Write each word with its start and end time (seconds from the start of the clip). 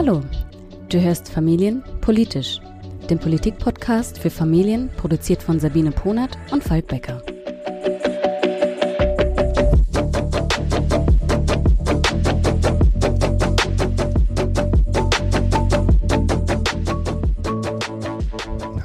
Hallo, 0.00 0.22
du 0.90 1.00
hörst 1.00 1.28
Familien 1.28 1.82
politisch, 2.00 2.60
den 3.10 3.18
Politik-Podcast 3.18 4.16
für 4.16 4.30
Familien, 4.30 4.90
produziert 4.96 5.42
von 5.42 5.58
Sabine 5.58 5.90
Ponert 5.90 6.38
und 6.52 6.62
Falk 6.62 6.86
Becker. 6.86 7.20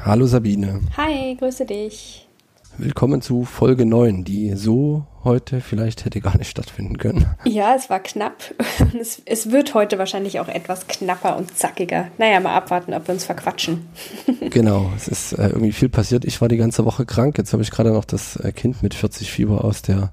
Hallo 0.04 0.26
Sabine. 0.26 0.82
Hi, 0.98 1.36
grüße 1.36 1.68
dich. 1.68 2.28
Willkommen 2.80 3.22
zu 3.22 3.46
Folge 3.46 3.86
9, 3.86 4.24
die 4.24 4.56
so 4.56 5.06
heute 5.24 5.62
vielleicht 5.62 6.06
hätte 6.06 6.20
gar 6.22 6.38
nicht 6.38 6.50
stattfinden 6.50 6.98
können. 6.98 7.28
Ja, 7.46 7.76
es 7.76 7.90
war 7.92 8.00
knapp. 8.00 8.34
Es, 9.00 9.22
es, 9.26 9.52
wird 9.52 9.74
heute 9.74 9.98
wahrscheinlich 9.98 10.40
auch 10.40 10.48
etwas 10.48 10.88
knapper 10.88 11.38
und 11.38 11.58
zackiger. 11.58 12.10
Naja, 12.18 12.40
mal 12.40 12.56
abwarten, 12.56 12.94
ob 12.94 13.08
wir 13.08 13.14
uns 13.14 13.26
verquatschen. 13.26 13.88
Genau, 14.50 14.92
es 14.96 15.08
ist 15.08 15.34
äh, 15.34 15.48
irgendwie 15.48 15.72
viel 15.72 15.90
passiert. 15.90 16.26
Ich 16.26 16.40
war 16.42 16.48
die 16.48 16.58
ganze 16.58 16.86
Woche 16.86 17.06
krank. 17.06 17.38
Jetzt 17.38 17.54
habe 17.54 17.64
ich 17.64 17.72
gerade 17.72 17.92
noch 17.92 18.06
das 18.06 18.36
äh, 18.36 18.52
Kind 18.52 18.84
mit 18.84 18.94
40 18.94 19.32
Fieber 19.32 19.64
aus 19.64 19.82
der 19.82 20.12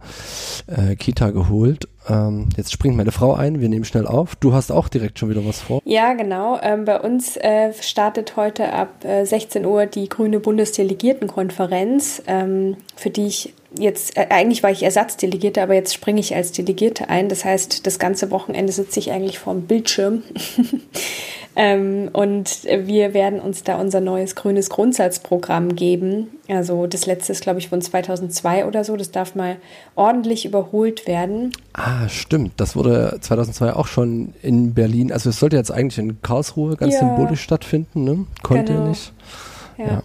äh, 0.66 0.96
Kita 0.96 1.30
geholt. 1.30 1.88
Ähm, 2.10 2.48
jetzt 2.56 2.72
springt 2.72 2.96
meine 2.96 3.12
Frau 3.12 3.34
ein. 3.34 3.60
Wir 3.60 3.68
nehmen 3.68 3.84
schnell 3.84 4.06
auf. 4.06 4.34
Du 4.34 4.52
hast 4.52 4.72
auch 4.72 4.88
direkt 4.88 5.18
schon 5.18 5.30
wieder 5.30 5.46
was 5.46 5.60
vor. 5.60 5.80
Ja, 5.84 6.14
genau. 6.14 6.58
Ähm, 6.60 6.84
bei 6.84 7.00
uns 7.00 7.36
äh, 7.36 7.72
startet 7.80 8.36
heute 8.36 8.72
ab 8.72 8.88
16 9.02 9.62
äh, 9.62 9.66
Uhr 9.66 9.86
die 9.86 10.08
Grüne 10.08 10.40
Bundesdelegiertenkonferenz, 10.40 12.22
ähm, 12.26 12.76
für 12.96 13.10
die 13.10 13.26
ich 13.26 13.54
jetzt, 13.78 14.16
äh, 14.16 14.26
eigentlich 14.30 14.62
war 14.62 14.70
ich 14.70 14.82
Ersatzdelegierte, 14.82 15.62
aber 15.62 15.74
jetzt 15.74 15.94
springe 15.94 16.20
ich 16.20 16.34
als 16.34 16.52
Delegierte 16.52 17.08
ein. 17.08 17.28
Das 17.28 17.44
heißt, 17.44 17.86
das 17.86 17.98
ganze 17.98 18.30
Wochenende 18.30 18.72
sitze 18.72 18.98
ich 18.98 19.12
eigentlich 19.12 19.38
vorm 19.38 19.62
Bildschirm. 19.62 20.22
ähm, 21.56 22.08
und 22.12 22.64
wir 22.64 23.12
werden 23.12 23.40
uns 23.40 23.64
da 23.64 23.76
unser 23.76 24.00
neues 24.00 24.36
grünes 24.36 24.70
Grundsatzprogramm 24.70 25.74
geben. 25.74 26.28
Also 26.48 26.86
das 26.86 27.06
letzte 27.06 27.32
ist, 27.32 27.42
glaube 27.42 27.58
ich, 27.58 27.68
von 27.68 27.82
2002 27.82 28.66
oder 28.66 28.84
so. 28.84 28.96
Das 28.96 29.10
darf 29.10 29.34
mal 29.34 29.56
ordentlich 29.96 30.44
überholt 30.44 31.06
werden. 31.06 31.52
Ah, 31.72 32.08
stimmt. 32.08 32.52
Das 32.58 32.76
wurde 32.76 33.18
2002 33.20 33.72
auch 33.72 33.88
schon 33.88 34.34
in 34.42 34.74
Berlin. 34.74 35.12
Also 35.12 35.30
es 35.30 35.40
sollte 35.40 35.56
jetzt 35.56 35.72
eigentlich 35.72 35.98
in 35.98 36.22
Karlsruhe 36.22 36.76
ganz 36.76 36.94
ja. 36.94 37.00
symbolisch 37.00 37.40
stattfinden, 37.40 38.04
ne? 38.04 38.26
Konnte 38.42 38.72
genau. 38.72 38.88
nicht. 38.88 39.12
ja. 39.76 39.86
ja. 39.86 40.02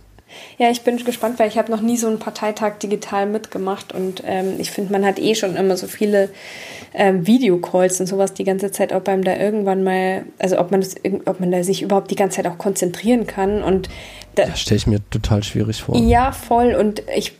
Ja, 0.57 0.69
ich 0.69 0.81
bin 0.81 0.97
gespannt, 0.97 1.39
weil 1.39 1.47
ich 1.47 1.57
habe 1.57 1.71
noch 1.71 1.81
nie 1.81 1.97
so 1.97 2.07
einen 2.07 2.19
Parteitag 2.19 2.79
digital 2.79 3.25
mitgemacht 3.25 3.93
und 3.93 4.23
ähm, 4.25 4.55
ich 4.57 4.71
finde, 4.71 4.91
man 4.91 5.05
hat 5.05 5.19
eh 5.19 5.35
schon 5.35 5.55
immer 5.55 5.77
so 5.77 5.87
viele 5.87 6.29
ähm, 6.93 7.27
Videocalls 7.27 7.99
und 7.99 8.07
sowas 8.07 8.33
die 8.33 8.43
ganze 8.43 8.71
Zeit, 8.71 8.93
ob 8.93 9.05
beim 9.05 9.23
da 9.23 9.35
irgendwann 9.35 9.83
mal, 9.83 10.25
also 10.39 10.57
ob 10.59 10.71
man 10.71 10.81
das, 10.81 10.95
ob 11.25 11.39
man 11.39 11.51
da 11.51 11.63
sich 11.63 11.81
überhaupt 11.81 12.11
die 12.11 12.15
ganze 12.15 12.37
Zeit 12.37 12.47
auch 12.47 12.57
konzentrieren 12.57 13.27
kann 13.27 13.63
und 13.63 13.89
da, 14.35 14.45
das 14.45 14.59
stelle 14.59 14.77
ich 14.77 14.87
mir 14.87 14.99
total 15.09 15.43
schwierig 15.43 15.81
vor. 15.81 15.95
Ja, 15.95 16.31
voll. 16.33 16.75
Und 16.75 17.03
ich, 17.15 17.33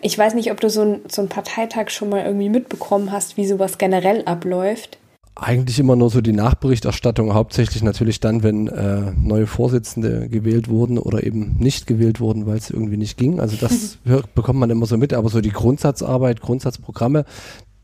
ich 0.00 0.16
weiß 0.16 0.34
nicht, 0.34 0.52
ob 0.52 0.60
du 0.60 0.70
so, 0.70 0.82
ein, 0.82 1.00
so 1.08 1.20
einen 1.20 1.28
Parteitag 1.28 1.90
schon 1.90 2.08
mal 2.08 2.24
irgendwie 2.24 2.48
mitbekommen 2.48 3.10
hast, 3.10 3.36
wie 3.36 3.46
sowas 3.46 3.78
generell 3.78 4.22
abläuft. 4.26 4.98
Eigentlich 5.38 5.78
immer 5.78 5.96
nur 5.96 6.08
so 6.08 6.22
die 6.22 6.32
Nachberichterstattung, 6.32 7.34
hauptsächlich 7.34 7.82
natürlich 7.82 8.20
dann, 8.20 8.42
wenn 8.42 8.68
äh, 8.68 9.12
neue 9.22 9.46
Vorsitzende 9.46 10.30
gewählt 10.30 10.70
wurden 10.70 10.98
oder 10.98 11.24
eben 11.24 11.56
nicht 11.58 11.86
gewählt 11.86 12.20
wurden, 12.20 12.46
weil 12.46 12.56
es 12.56 12.70
irgendwie 12.70 12.96
nicht 12.96 13.18
ging. 13.18 13.38
Also 13.38 13.56
das 13.56 13.98
hört, 14.04 14.34
bekommt 14.34 14.58
man 14.58 14.70
immer 14.70 14.86
so 14.86 14.96
mit, 14.96 15.12
aber 15.12 15.28
so 15.28 15.42
die 15.42 15.50
Grundsatzarbeit, 15.50 16.40
Grundsatzprogramme, 16.40 17.26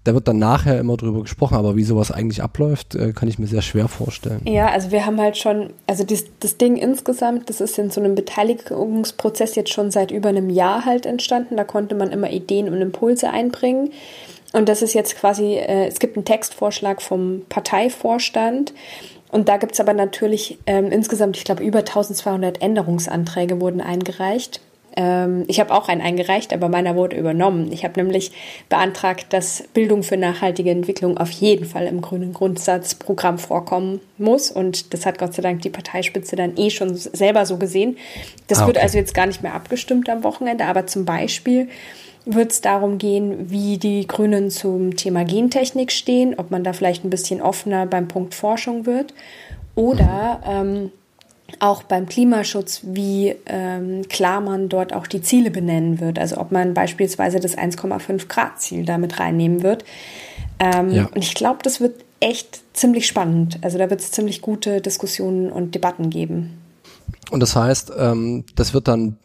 da 0.04 0.14
wird 0.14 0.26
dann 0.26 0.38
nachher 0.38 0.80
immer 0.80 0.96
drüber 0.96 1.22
gesprochen, 1.22 1.56
aber 1.56 1.76
wie 1.76 1.84
sowas 1.84 2.10
eigentlich 2.10 2.42
abläuft, 2.42 2.94
äh, 2.94 3.12
kann 3.12 3.28
ich 3.28 3.38
mir 3.38 3.46
sehr 3.46 3.62
schwer 3.62 3.86
vorstellen. 3.86 4.40
Ja, 4.46 4.68
also 4.68 4.90
wir 4.90 5.06
haben 5.06 5.20
halt 5.20 5.36
schon, 5.36 5.70
also 5.86 6.04
das, 6.04 6.24
das 6.40 6.56
Ding 6.56 6.76
insgesamt, 6.76 7.48
das 7.48 7.60
ist 7.60 7.78
in 7.78 7.90
so 7.90 8.00
einem 8.00 8.14
Beteiligungsprozess 8.14 9.54
jetzt 9.54 9.72
schon 9.72 9.90
seit 9.90 10.10
über 10.10 10.30
einem 10.30 10.50
Jahr 10.50 10.84
halt 10.84 11.06
entstanden. 11.06 11.56
Da 11.56 11.64
konnte 11.64 11.94
man 11.94 12.10
immer 12.10 12.30
Ideen 12.30 12.68
und 12.68 12.80
Impulse 12.80 13.30
einbringen. 13.30 13.90
Und 14.52 14.68
das 14.68 14.82
ist 14.82 14.94
jetzt 14.94 15.16
quasi, 15.16 15.54
äh, 15.54 15.86
es 15.86 15.98
gibt 15.98 16.16
einen 16.16 16.24
Textvorschlag 16.24 17.00
vom 17.02 17.42
Parteivorstand. 17.48 18.74
Und 19.30 19.48
da 19.48 19.56
gibt 19.56 19.72
es 19.72 19.80
aber 19.80 19.94
natürlich 19.94 20.58
ähm, 20.66 20.92
insgesamt, 20.92 21.36
ich 21.38 21.44
glaube, 21.44 21.64
über 21.64 21.80
1200 21.80 22.60
Änderungsanträge 22.60 23.60
wurden 23.60 23.80
eingereicht. 23.80 24.60
Ähm, 24.94 25.44
ich 25.48 25.58
habe 25.58 25.72
auch 25.72 25.88
einen 25.88 26.02
eingereicht, 26.02 26.52
aber 26.52 26.68
meiner 26.68 26.96
wurde 26.96 27.16
übernommen. 27.16 27.72
Ich 27.72 27.84
habe 27.84 27.98
nämlich 28.02 28.32
beantragt, 28.68 29.26
dass 29.30 29.64
Bildung 29.72 30.02
für 30.02 30.16
nachhaltige 30.16 30.70
Entwicklung 30.70 31.16
auf 31.16 31.30
jeden 31.30 31.64
Fall 31.64 31.86
im 31.86 32.02
grünen 32.02 32.32
Grundsatzprogramm 32.32 33.38
vorkommen 33.38 34.00
muss. 34.18 34.50
Und 34.50 34.92
das 34.92 35.06
hat 35.06 35.18
Gott 35.18 35.34
sei 35.34 35.42
Dank 35.42 35.62
die 35.62 35.70
Parteispitze 35.70 36.36
dann 36.36 36.56
eh 36.56 36.70
schon 36.70 36.94
selber 36.94 37.46
so 37.46 37.56
gesehen. 37.56 37.96
Das 38.48 38.58
ah, 38.58 38.62
okay. 38.62 38.74
wird 38.74 38.84
also 38.84 38.98
jetzt 38.98 39.14
gar 39.14 39.26
nicht 39.26 39.42
mehr 39.42 39.54
abgestimmt 39.54 40.08
am 40.08 40.24
Wochenende, 40.24 40.66
aber 40.66 40.86
zum 40.86 41.04
Beispiel 41.04 41.68
wird 42.24 42.52
es 42.52 42.60
darum 42.60 42.98
gehen, 42.98 43.50
wie 43.50 43.78
die 43.78 44.06
Grünen 44.06 44.50
zum 44.50 44.96
Thema 44.96 45.24
Gentechnik 45.24 45.90
stehen, 45.90 46.34
ob 46.36 46.50
man 46.50 46.64
da 46.64 46.72
vielleicht 46.72 47.04
ein 47.04 47.10
bisschen 47.10 47.40
offener 47.40 47.86
beim 47.86 48.08
Punkt 48.08 48.34
Forschung 48.34 48.86
wird 48.86 49.12
oder 49.74 50.40
ähm, 50.46 50.92
auch 51.58 51.82
beim 51.82 52.06
Klimaschutz, 52.06 52.80
wie 52.84 53.34
ähm, 53.46 54.02
klar 54.08 54.40
man 54.40 54.68
dort 54.68 54.92
auch 54.92 55.06
die 55.06 55.22
Ziele 55.22 55.50
benennen 55.50 56.00
wird. 56.00 56.18
Also 56.18 56.38
ob 56.38 56.52
man 56.52 56.74
beispielsweise 56.74 57.40
das 57.40 57.56
1,5 57.56 58.28
Grad 58.28 58.60
Ziel 58.60 58.84
damit 58.84 59.18
reinnehmen 59.18 59.62
wird. 59.62 59.84
Ähm, 60.58 60.90
ja. 60.90 61.06
Und 61.06 61.18
ich 61.22 61.34
glaube, 61.34 61.58
das 61.62 61.80
wird 61.80 62.04
echt 62.20 62.60
ziemlich 62.72 63.06
spannend. 63.06 63.58
Also 63.62 63.78
da 63.78 63.90
wird 63.90 64.00
es 64.00 64.12
ziemlich 64.12 64.40
gute 64.40 64.80
Diskussionen 64.80 65.50
und 65.50 65.74
Debatten 65.74 66.08
geben. 66.08 66.58
Und 67.30 67.40
das 67.40 67.56
heißt, 67.56 67.92
ähm, 67.98 68.44
das 68.54 68.72
wird 68.74 68.88
dann 68.88 69.16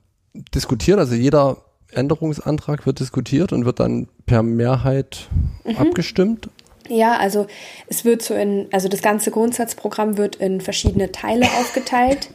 diskutiert, 0.53 0.99
also 0.99 1.15
jeder 1.15 1.57
Änderungsantrag 1.91 2.85
wird 2.85 2.99
diskutiert 2.99 3.53
und 3.53 3.65
wird 3.65 3.79
dann 3.79 4.07
per 4.25 4.43
Mehrheit 4.43 5.27
mhm. 5.63 5.77
abgestimmt? 5.77 6.49
Ja, 6.89 7.17
also 7.17 7.47
es 7.87 8.05
wird 8.05 8.21
so 8.21 8.33
in, 8.33 8.67
also 8.71 8.87
das 8.87 9.01
ganze 9.01 9.31
Grundsatzprogramm 9.31 10.17
wird 10.17 10.37
in 10.37 10.61
verschiedene 10.61 11.11
Teile 11.11 11.45
aufgeteilt. 11.59 12.29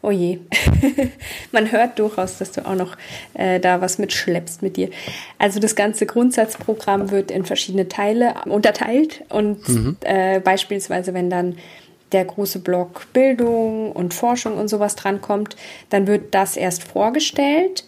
Oh 0.00 0.12
je, 0.12 0.38
man 1.52 1.72
hört 1.72 1.98
durchaus, 1.98 2.38
dass 2.38 2.52
du 2.52 2.64
auch 2.64 2.76
noch 2.76 2.96
äh, 3.34 3.58
da 3.58 3.80
was 3.80 3.98
mitschleppst 3.98 4.62
mit 4.62 4.76
dir. 4.76 4.90
Also 5.38 5.58
das 5.58 5.74
ganze 5.74 6.06
Grundsatzprogramm 6.06 7.10
wird 7.10 7.32
in 7.32 7.44
verschiedene 7.44 7.88
Teile 7.88 8.34
unterteilt 8.44 9.24
und 9.28 9.68
mhm. 9.68 9.96
äh, 10.02 10.38
beispielsweise, 10.38 11.14
wenn 11.14 11.30
dann 11.30 11.56
der 12.12 12.24
große 12.24 12.60
Block 12.60 13.12
Bildung 13.12 13.90
und 13.90 14.14
Forschung 14.14 14.56
und 14.56 14.68
sowas 14.68 14.94
drankommt, 14.94 15.56
dann 15.90 16.06
wird 16.06 16.32
das 16.32 16.56
erst 16.56 16.84
vorgestellt 16.84 17.84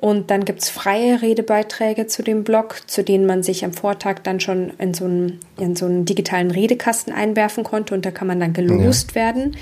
und 0.00 0.30
dann 0.30 0.46
gibt 0.46 0.62
es 0.62 0.70
freie 0.70 1.20
Redebeiträge 1.20 2.06
zu 2.06 2.22
dem 2.22 2.42
Blog, 2.42 2.82
zu 2.86 3.04
denen 3.04 3.26
man 3.26 3.42
sich 3.42 3.64
am 3.66 3.74
Vortag 3.74 4.20
dann 4.22 4.40
schon 4.40 4.72
in 4.78 4.94
so 4.94 5.04
einen, 5.04 5.40
in 5.58 5.76
so 5.76 5.84
einen 5.84 6.06
digitalen 6.06 6.50
Redekasten 6.50 7.12
einwerfen 7.12 7.64
konnte 7.64 7.94
und 7.94 8.06
da 8.06 8.10
kann 8.10 8.26
man 8.26 8.40
dann 8.40 8.54
gelost 8.54 9.10
ja. 9.10 9.16
werden. 9.16 9.56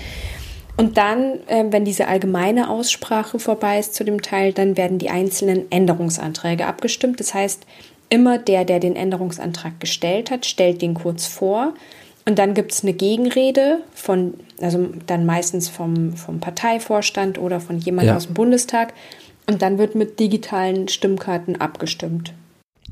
Und 0.77 0.97
dann, 0.97 1.41
äh, 1.49 1.65
wenn 1.71 1.85
diese 1.85 2.07
allgemeine 2.07 2.71
Aussprache 2.71 3.41
vorbei 3.41 3.81
ist 3.81 3.97
zu 3.97 4.05
dem 4.05 4.23
Teil, 4.23 4.53
dann 4.53 4.77
werden 4.77 4.99
die 4.99 5.11
einzelnen 5.11 5.73
Änderungsanträge 5.73 6.67
abgestimmt. 6.67 7.19
Das 7.19 7.35
heißt, 7.35 7.67
immer 8.09 8.39
der, 8.39 8.65
der 8.65 8.79
den 8.79 8.95
Änderungsantrag 8.95 9.81
gestellt 9.81 10.31
hat, 10.31 10.47
stellt 10.47 10.83
den 10.83 10.95
kurz 10.95 11.27
vor. 11.27 11.75
Und 12.27 12.39
dann 12.39 12.55
gibt 12.55 12.71
es 12.71 12.85
eine 12.85 12.93
Gegenrede 12.93 13.81
von, 13.93 14.35
also 14.61 14.89
dann 15.09 15.27
meistens 15.27 15.69
vom, 15.69 16.13
vom 16.13 16.39
Parteivorstand 16.39 17.39
oder 17.39 17.59
von 17.59 17.79
jemandem 17.79 18.13
ja. 18.13 18.17
aus 18.17 18.27
dem 18.27 18.35
Bundestag. 18.35 18.93
Und 19.49 19.63
dann 19.63 19.79
wird 19.79 19.95
mit 19.95 20.21
digitalen 20.21 20.89
Stimmkarten 20.89 21.61
abgestimmt. 21.61 22.35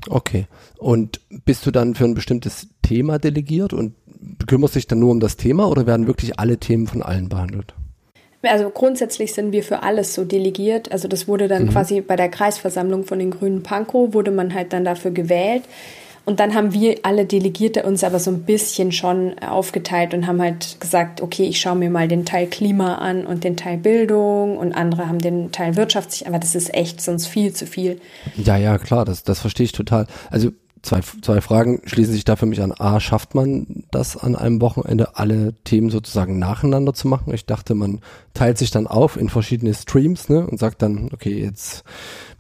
Okay. 0.08 0.46
Und 0.78 1.20
bist 1.44 1.66
du 1.66 1.70
dann 1.70 1.94
für 1.94 2.04
ein 2.04 2.14
bestimmtes 2.14 2.68
Thema 2.82 3.18
delegiert 3.18 3.72
und 3.72 3.94
kümmerst 4.46 4.74
dich 4.74 4.86
dann 4.86 5.00
nur 5.00 5.10
um 5.10 5.20
das 5.20 5.36
Thema 5.36 5.68
oder 5.68 5.86
werden 5.86 6.06
wirklich 6.06 6.38
alle 6.38 6.58
Themen 6.58 6.86
von 6.86 7.02
allen 7.02 7.28
behandelt? 7.28 7.74
Also 8.42 8.70
grundsätzlich 8.70 9.34
sind 9.34 9.52
wir 9.52 9.62
für 9.62 9.82
alles 9.82 10.14
so 10.14 10.24
delegiert. 10.24 10.92
Also 10.92 11.08
das 11.08 11.26
wurde 11.26 11.48
dann 11.48 11.64
mhm. 11.64 11.70
quasi 11.70 12.00
bei 12.00 12.16
der 12.16 12.28
Kreisversammlung 12.28 13.04
von 13.04 13.18
den 13.18 13.32
Grünen 13.32 13.62
Pankow, 13.62 14.14
wurde 14.14 14.30
man 14.30 14.54
halt 14.54 14.72
dann 14.72 14.84
dafür 14.84 15.10
gewählt. 15.10 15.64
Und 16.26 16.40
dann 16.40 16.54
haben 16.54 16.72
wir 16.72 16.98
alle 17.04 17.24
Delegierte 17.24 17.84
uns 17.84 18.02
aber 18.02 18.18
so 18.18 18.32
ein 18.32 18.42
bisschen 18.42 18.90
schon 18.90 19.38
aufgeteilt 19.38 20.12
und 20.12 20.26
haben 20.26 20.42
halt 20.42 20.80
gesagt, 20.80 21.22
okay, 21.22 21.44
ich 21.44 21.60
schaue 21.60 21.76
mir 21.76 21.88
mal 21.88 22.08
den 22.08 22.26
Teil 22.26 22.48
Klima 22.48 22.96
an 22.96 23.24
und 23.24 23.44
den 23.44 23.56
Teil 23.56 23.78
Bildung 23.78 24.58
und 24.58 24.72
andere 24.72 25.08
haben 25.08 25.20
den 25.20 25.52
Teil 25.52 25.76
Wirtschaft. 25.76 26.26
Aber 26.26 26.40
das 26.40 26.56
ist 26.56 26.74
echt 26.74 27.00
sonst 27.00 27.28
viel 27.28 27.52
zu 27.52 27.64
viel. 27.64 28.00
Ja, 28.36 28.56
ja, 28.56 28.76
klar, 28.78 29.04
das, 29.04 29.22
das 29.22 29.38
verstehe 29.38 29.66
ich 29.66 29.72
total. 29.72 30.08
Also 30.28 30.50
zwei, 30.82 31.00
zwei 31.22 31.40
Fragen 31.40 31.80
schließen 31.84 32.14
sich 32.14 32.24
da 32.24 32.34
für 32.34 32.46
mich 32.46 32.60
an. 32.60 32.72
A, 32.76 32.98
schafft 32.98 33.36
man 33.36 33.84
das 33.92 34.16
an 34.16 34.34
einem 34.34 34.60
Wochenende, 34.60 35.16
alle 35.16 35.54
Themen 35.62 35.90
sozusagen 35.90 36.40
nacheinander 36.40 36.92
zu 36.92 37.06
machen? 37.06 37.34
Ich 37.34 37.46
dachte, 37.46 37.76
man 37.76 38.00
teilt 38.34 38.58
sich 38.58 38.72
dann 38.72 38.88
auf 38.88 39.16
in 39.16 39.28
verschiedene 39.28 39.74
Streams 39.74 40.28
ne, 40.28 40.44
und 40.44 40.58
sagt 40.58 40.82
dann, 40.82 41.10
okay, 41.12 41.40
jetzt 41.40 41.84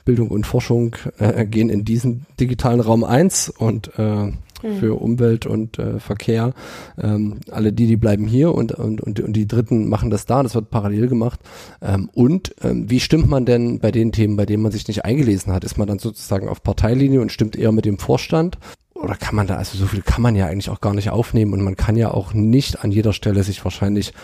Bildung 0.06 0.28
und 0.28 0.46
Forschung 0.46 0.96
äh, 1.18 1.44
gehen 1.44 1.68
in 1.68 1.84
diesen 1.84 2.24
digitalen 2.40 2.80
Raum 2.80 3.04
eins 3.04 3.50
und 3.50 3.90
äh, 3.98 4.32
mhm. 4.62 4.76
für 4.78 5.00
Umwelt 5.00 5.46
und 5.46 5.78
äh, 5.78 6.00
Verkehr. 6.00 6.54
Ähm, 6.96 7.40
alle 7.50 7.72
die, 7.72 7.86
die 7.86 7.96
bleiben 7.96 8.26
hier 8.26 8.54
und, 8.54 8.72
und, 8.72 9.00
und, 9.02 9.20
und 9.20 9.32
die 9.34 9.46
Dritten 9.46 9.88
machen 9.88 10.10
das 10.10 10.24
da. 10.24 10.42
Das 10.42 10.54
wird 10.54 10.70
parallel 10.70 11.08
gemacht. 11.08 11.40
Ähm, 11.82 12.08
und 12.14 12.54
ähm, 12.62 12.88
wie 12.88 13.00
stimmt 13.00 13.28
man 13.28 13.44
denn 13.44 13.80
bei 13.80 13.90
den 13.90 14.12
Themen, 14.12 14.36
bei 14.36 14.46
denen 14.46 14.62
man 14.62 14.72
sich 14.72 14.88
nicht 14.88 15.04
eingelesen 15.04 15.52
hat? 15.52 15.64
Ist 15.64 15.76
man 15.76 15.88
dann 15.88 15.98
sozusagen 15.98 16.48
auf 16.48 16.62
Parteilinie 16.62 17.20
und 17.20 17.32
stimmt 17.32 17.56
eher 17.56 17.72
mit 17.72 17.84
dem 17.84 17.98
Vorstand? 17.98 18.58
Oder 18.94 19.14
kann 19.14 19.34
man 19.34 19.46
da, 19.46 19.56
also 19.56 19.76
so 19.76 19.86
viel 19.86 20.00
kann 20.00 20.22
man 20.22 20.36
ja 20.36 20.46
eigentlich 20.46 20.70
auch 20.70 20.80
gar 20.80 20.94
nicht 20.94 21.10
aufnehmen 21.10 21.52
und 21.52 21.62
man 21.62 21.76
kann 21.76 21.96
ja 21.96 22.12
auch 22.12 22.32
nicht 22.32 22.82
an 22.82 22.90
jeder 22.90 23.12
Stelle 23.12 23.42
sich 23.42 23.62
wahrscheinlich 23.62 24.14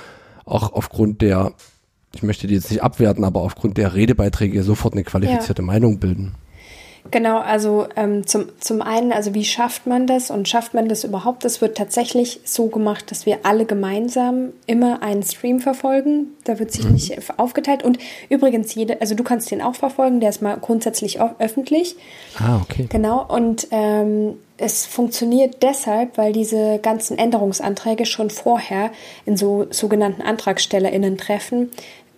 auch 0.47 0.73
aufgrund 0.73 1.21
der, 1.21 1.53
ich 2.15 2.23
möchte 2.23 2.47
die 2.47 2.55
jetzt 2.55 2.71
nicht 2.71 2.83
abwerten, 2.83 3.25
aber 3.25 3.41
aufgrund 3.41 3.79
der 3.79 3.95
Redebeiträge 3.95 4.63
sofort 4.63 4.95
eine 4.95 5.05
qualifizierte 5.05 5.63
ja. 5.63 5.67
Meinung 5.67 5.99
bilden. 5.99 6.35
Genau, 7.11 7.39
also 7.39 7.89
ähm, 7.97 8.27
zum, 8.27 8.47
zum 8.61 8.81
einen, 8.81 9.13
also 9.13 9.35
wie 9.35 9.45
schafft 9.45 9.87
man 9.87 10.07
das 10.07 10.31
und 10.31 10.49
schafft 10.49 10.73
man 10.73 10.89
das 10.89 11.03
überhaupt? 11.03 11.45
Das 11.45 11.61
wird 11.61 11.77
tatsächlich 11.77 12.41
so 12.45 12.69
gemacht, 12.69 13.11
dass 13.11 13.27
wir 13.27 13.41
alle 13.43 13.65
gemeinsam 13.65 14.51
immer 14.67 15.03
einen 15.03 15.25
Stream 15.25 15.59
verfolgen. 15.59 16.29
Da 16.45 16.61
wird 16.61 16.71
sich 16.71 16.85
mhm. 16.85 16.93
nicht 16.93 17.39
aufgeteilt. 17.39 17.83
Und 17.83 17.99
übrigens, 18.29 18.73
jede, 18.75 19.01
also 19.01 19.17
du 19.17 19.25
kannst 19.25 19.51
den 19.51 19.63
auch 19.63 19.75
verfolgen, 19.75 20.21
der 20.21 20.31
ist 20.31 20.43
mal 20.43 20.57
grundsätzlich 20.57 21.21
öffentlich. 21.21 21.97
Ah, 22.39 22.61
okay. 22.63 22.87
Genau, 22.89 23.27
und 23.27 23.67
ähm, 23.73 24.35
es 24.57 24.87
funktioniert 24.87 25.63
deshalb, 25.63 26.17
weil 26.17 26.33
diese 26.33 26.79
ganzen 26.81 27.19
Änderungsanträge 27.19 28.07
schon 28.07 28.31
vorher 28.31 28.93
in 29.27 29.37
so 29.37 29.67
sogenannten 29.71 30.23
AntragstellerInnen-Treffen 30.23 31.71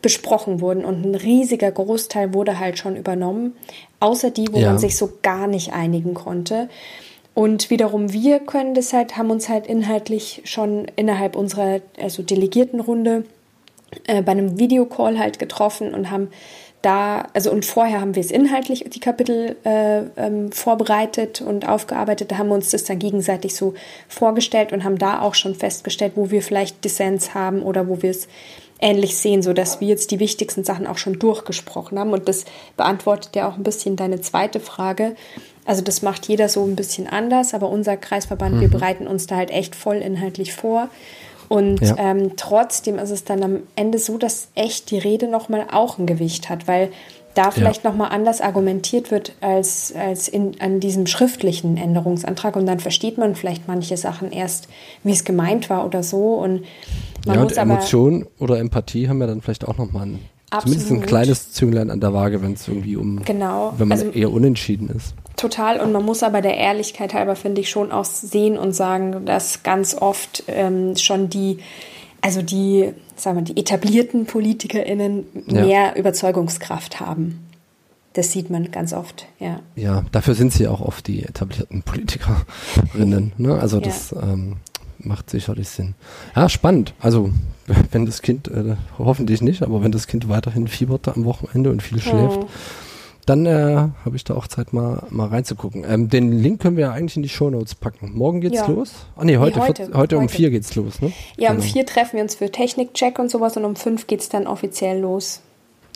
besprochen 0.05 0.61
wurden 0.61 0.85
und 0.85 1.03
ein 1.03 1.15
riesiger 1.15 1.73
Großteil 1.73 2.35
wurde 2.35 2.61
halt 2.61 2.79
schon 2.79 2.95
übernommen, 2.95 3.56
außer 4.01 4.31
die, 4.31 4.53
wo 4.53 4.59
ja. 4.59 4.69
man 4.69 4.79
sich 4.79 4.99
so 4.99 5.15
gar 5.23 5.47
nicht 5.47 5.73
einigen 5.73 6.12
konnte. 6.12 6.69
Und 7.33 7.71
wiederum 7.71 8.12
wir 8.12 8.41
können 8.41 8.75
das 8.75 8.93
halt, 8.93 9.17
haben 9.17 9.31
uns 9.31 9.49
halt 9.49 9.67
inhaltlich 9.67 10.43
schon 10.45 10.85
innerhalb 10.97 11.37
unserer 11.37 11.81
also 11.99 12.23
Delegiertenrunde 12.23 13.25
äh, 14.06 14.21
bei 14.21 14.33
einem 14.33 14.59
Videocall 14.59 15.19
halt 15.19 15.39
getroffen 15.39 15.95
und 15.95 16.11
haben 16.11 16.29
da, 16.83 17.29
also 17.33 17.50
und 17.50 17.65
vorher 17.65 18.03
haben 18.03 18.15
wir 18.15 18.21
es 18.21 18.31
inhaltlich 18.31 18.85
die 18.87 19.00
Kapitel 19.00 19.57
äh, 19.65 20.03
ähm, 20.19 20.53
vorbereitet 20.53 21.41
und 21.41 21.67
aufgearbeitet, 21.67 22.31
da 22.31 22.37
haben 22.37 22.49
wir 22.49 22.55
uns 22.57 22.73
das 22.73 22.85
dann 22.85 22.99
gegenseitig 22.99 23.55
so 23.55 23.73
vorgestellt 24.07 24.75
und 24.75 24.85
haben 24.85 24.99
da 24.99 25.23
auch 25.23 25.35
schon 25.35 25.55
festgestellt, 25.55 26.12
wo 26.15 26.31
wir 26.31 26.43
vielleicht 26.43 26.85
Dissens 26.85 27.33
haben 27.33 27.62
oder 27.62 27.89
wo 27.89 28.03
wir 28.03 28.11
es 28.11 28.29
ähnlich 28.85 29.17
sehen, 29.17 29.43
so 29.43 29.55
dass 29.55 29.81
wir 29.81 29.89
jetzt 29.89 30.11
die 30.11 30.21
wichtigsten 30.21 30.63
Sachen 30.63 30.87
auch 30.87 30.99
schon 30.99 31.19
durchgesprochen 31.19 31.99
haben. 31.99 32.13
Und 32.13 32.29
das 32.29 32.45
beantwortet 32.77 33.35
ja 33.35 33.49
auch 33.49 33.57
ein 33.57 33.63
bisschen 33.63 33.97
deine 33.97 34.21
zweite 34.21 34.61
Frage. 34.61 35.17
Also 35.65 35.81
das 35.81 36.03
macht 36.03 36.29
jeder 36.29 36.51
so 36.51 36.65
ein 36.65 36.77
bisschen 36.77 37.07
anders, 37.07 37.55
aber 37.55 37.71
unser 37.71 37.97
Kreisverband, 37.97 38.57
mhm. 38.57 38.61
wir 38.61 38.69
bereiten 38.69 39.07
uns 39.07 39.27
da 39.27 39.37
halt 39.37 39.51
echt 39.51 39.75
voll 39.75 39.97
inhaltlich 39.97 40.53
vor. 40.53 40.91
Und 41.49 41.81
ja. 41.81 41.97
ähm, 41.99 42.37
trotzdem 42.37 42.99
ist 42.99 43.11
es 43.11 43.25
dann 43.25 43.43
am 43.43 43.63
Ende 43.75 43.99
so, 43.99 44.19
dass 44.19 44.49
echt 44.55 44.91
die 44.91 44.99
Rede 44.99 45.29
nochmal 45.29 45.67
auch 45.73 45.99
ein 45.99 46.07
Gewicht 46.07 46.51
hat, 46.51 46.69
weil 46.69 46.91
da 47.35 47.51
vielleicht 47.51 47.85
ja. 47.85 47.91
nochmal 47.91 48.11
anders 48.11 48.41
argumentiert 48.41 49.11
wird 49.11 49.33
als, 49.41 49.93
als 49.97 50.29
in, 50.29 50.61
an 50.61 50.81
diesem 50.81 51.07
schriftlichen 51.07 51.77
Änderungsantrag. 51.77 52.57
Und 52.57 52.67
dann 52.67 52.81
versteht 52.81 53.19
man 53.19 53.35
vielleicht 53.35 53.69
manche 53.69 53.97
Sachen 53.97 54.33
erst, 54.33 54.69
wie 55.03 55.13
es 55.13 55.25
gemeint 55.25 55.69
war 55.71 55.85
oder 55.85 56.03
so. 56.03 56.35
Und 56.35 56.65
man 57.27 57.37
ja, 57.37 57.43
und 57.43 57.57
Emotion 57.57 58.27
oder 58.39 58.59
Empathie 58.59 59.09
haben 59.09 59.21
ja 59.21 59.27
dann 59.27 59.41
vielleicht 59.41 59.67
auch 59.67 59.79
nochmal 59.79 60.07
ein, 60.07 60.19
zumindest 60.61 60.91
ein 60.91 61.03
kleines 61.03 61.53
Zünglein 61.53 61.91
an 61.91 62.01
der 62.01 62.13
Waage, 62.13 62.43
wenn 62.43 62.53
es 62.53 62.69
irgendwie 62.69 62.97
um, 62.97 63.23
genau. 63.25 63.75
wenn 63.79 63.89
man 63.89 63.99
also, 63.99 64.11
eher 64.11 64.31
unentschieden 64.31 64.89
ist. 64.89 65.15
Total. 65.37 65.81
Und 65.81 65.93
man 65.93 66.05
muss 66.05 66.23
aber 66.23 66.41
der 66.41 66.57
Ehrlichkeit 66.57 67.15
halber, 67.15 67.35
finde 67.35 67.61
ich, 67.61 67.71
schon 67.71 67.91
auch 67.91 68.05
sehen 68.05 68.57
und 68.57 68.73
sagen, 68.73 69.25
dass 69.25 69.63
ganz 69.63 69.95
oft 69.95 70.45
ähm, 70.47 70.97
schon 70.97 71.29
die, 71.29 71.59
also 72.25 72.41
die, 72.41 72.94
sagen 73.17 73.37
wir, 73.37 73.43
die 73.43 73.61
etablierten 73.61 74.25
PolitikerInnen 74.25 75.26
ja. 75.47 75.61
mehr 75.62 75.97
Überzeugungskraft 75.97 76.99
haben. 76.99 77.47
Das 78.15 78.32
sieht 78.32 78.49
man 78.49 78.71
ganz 78.71 78.94
oft, 78.94 79.26
ja. 79.38 79.61
Ja, 79.76 80.05
dafür 80.11 80.35
sind 80.35 80.50
sie 80.50 80.67
auch 80.67 80.81
oft 80.81 81.06
die 81.06 81.23
etablierten 81.23 81.82
Politikerinnen. 81.82 83.32
Ne? 83.37 83.59
Also 83.61 83.76
ja. 83.76 83.82
das 83.85 84.12
ähm, 84.12 84.56
macht 84.99 85.29
sicherlich 85.29 85.69
Sinn. 85.69 85.97
Ja, 86.35 86.49
spannend. 86.49 86.94
Also 86.99 87.31
wenn 87.91 88.06
das 88.06 88.23
Kind, 88.23 88.49
äh, 88.49 88.76
hoffentlich 88.97 89.43
nicht, 89.43 89.62
aber 89.62 89.82
wenn 89.82 89.93
das 89.93 90.06
Kind 90.06 90.26
weiterhin 90.26 90.67
fiebert 90.67 91.09
am 91.09 91.26
Wochenende 91.26 91.71
und 91.71 91.82
viel 91.82 92.00
schläft. 92.00 92.41
Dann 93.26 93.47
äh, 93.47 93.88
habe 94.05 94.17
ich 94.17 94.25
da 94.25 94.35
auch 94.35 94.47
Zeit 94.47 94.73
mal, 94.73 95.03
mal 95.11 95.29
reinzugucken. 95.29 95.85
Ähm, 95.88 96.09
den 96.09 96.32
Link 96.32 96.61
können 96.61 96.76
wir 96.76 96.87
ja 96.87 96.93
eigentlich 96.93 97.17
in 97.17 97.23
die 97.23 97.29
Shownotes 97.29 97.75
packen. 97.75 98.12
Morgen 98.15 98.41
geht's 98.41 98.56
ja. 98.56 98.67
los? 98.67 99.06
Ah 99.17 99.25
nee, 99.25 99.37
heute, 99.38 99.59
nee, 99.59 99.67
heute, 99.67 99.82
heute, 99.85 99.99
heute, 99.99 100.19
um 100.19 100.29
vier 100.29 100.50
geht's 100.50 100.75
los, 100.75 101.00
ne? 101.00 101.12
Ja, 101.37 101.50
um 101.50 101.56
genau. 101.56 101.69
vier 101.69 101.87
treffen 101.87 102.17
wir 102.17 102.23
uns 102.23 102.35
für 102.35 102.50
Technikcheck 102.50 103.19
und 103.19 103.31
sowas 103.31 103.56
und 103.56 103.65
um 103.65 103.76
fünf 103.76 104.06
geht's 104.06 104.29
dann 104.29 104.47
offiziell 104.47 105.00
los. 105.00 105.41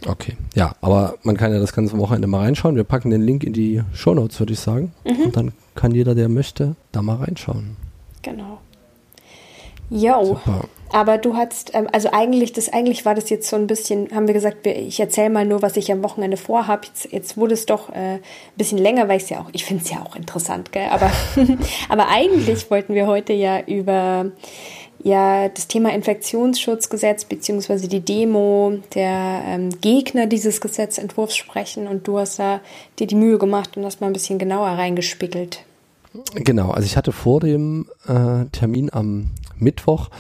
Okay, 0.06 0.36
ja, 0.54 0.75
aber 0.80 1.14
man 1.22 1.36
kann 1.36 1.52
ja 1.52 1.58
das 1.58 1.72
ganze 1.72 1.98
Wochenende 1.98 2.28
mal 2.28 2.40
reinschauen. 2.40 2.76
Wir 2.76 2.84
packen 2.84 3.10
den 3.10 3.22
Link 3.22 3.42
in 3.42 3.52
die 3.52 3.82
Shownotes, 3.92 4.38
würde 4.38 4.52
ich 4.52 4.60
sagen. 4.60 4.92
Mhm. 5.04 5.25
Und 5.25 5.36
dann 5.36 5.52
kann 5.75 5.92
jeder, 5.92 6.14
der 6.14 6.28
möchte, 6.28 6.76
da 6.92 7.02
mal 7.02 7.16
reinschauen. 7.16 7.76
Genau. 8.22 8.58
Jo. 9.90 10.38
Aber 10.90 11.19
du 11.19 11.37
hast, 11.37 11.75
ähm, 11.75 11.88
also 11.93 12.11
eigentlich, 12.12 12.52
das 12.52 12.73
eigentlich 12.73 13.05
war 13.05 13.14
das 13.14 13.31
jetzt 13.31 13.49
so 13.49 13.56
ein 13.56 13.67
bisschen, 13.67 14.08
haben 14.14 14.26
wir 14.26 14.35
gesagt, 14.35 14.67
ich 14.67 14.99
erzähle 14.99 15.31
mal 15.31 15.44
nur, 15.44 15.62
was 15.62 15.76
ich 15.76 15.93
am 15.93 16.02
Wochenende 16.02 16.37
vorhabe. 16.37 16.87
Jetzt, 16.87 17.12
jetzt 17.12 17.37
wurde 17.37 17.55
es 17.55 17.67
doch 17.67 17.90
äh, 17.90 18.14
ein 18.14 18.20
bisschen 18.56 18.79
länger, 18.79 19.08
weil 19.08 19.19
ich 19.19 19.25
es 19.25 19.31
ja 19.31 19.40
auch, 19.40 19.50
ich 19.52 19.64
finde 19.64 19.85
es 19.85 19.90
ja 19.90 20.02
auch 20.02 20.17
interessant, 20.17 20.73
gell? 20.73 20.88
Aber, 20.90 21.11
aber 21.88 22.08
eigentlich 22.08 22.70
wollten 22.70 22.94
wir 22.94 23.06
heute 23.06 23.32
ja 23.32 23.61
über 23.61 24.32
ja 25.02 25.49
das 25.49 25.69
Thema 25.69 25.93
Infektionsschutzgesetz 25.94 27.25
beziehungsweise 27.25 27.87
die 27.87 28.00
Demo 28.00 28.79
der 28.94 29.43
ähm, 29.46 29.70
Gegner 29.81 30.26
dieses 30.26 30.61
Gesetzentwurfs 30.61 31.37
sprechen 31.37 31.87
und 31.87 32.08
du 32.08 32.19
hast 32.19 32.38
da 32.38 32.61
dir 32.99 33.06
die 33.06 33.14
Mühe 33.14 33.38
gemacht 33.38 33.76
und 33.76 33.85
hast 33.85 34.00
mal 34.00 34.08
ein 34.08 34.12
bisschen 34.12 34.38
genauer 34.38 34.69
reingespickelt. 34.69 35.64
Genau, 36.35 36.70
also 36.70 36.85
ich 36.85 36.96
hatte 36.96 37.12
vor 37.12 37.40
dem 37.40 37.87
äh, 38.06 38.46
Termin 38.50 38.90
am 38.93 39.31
Mittwoch 39.56 40.11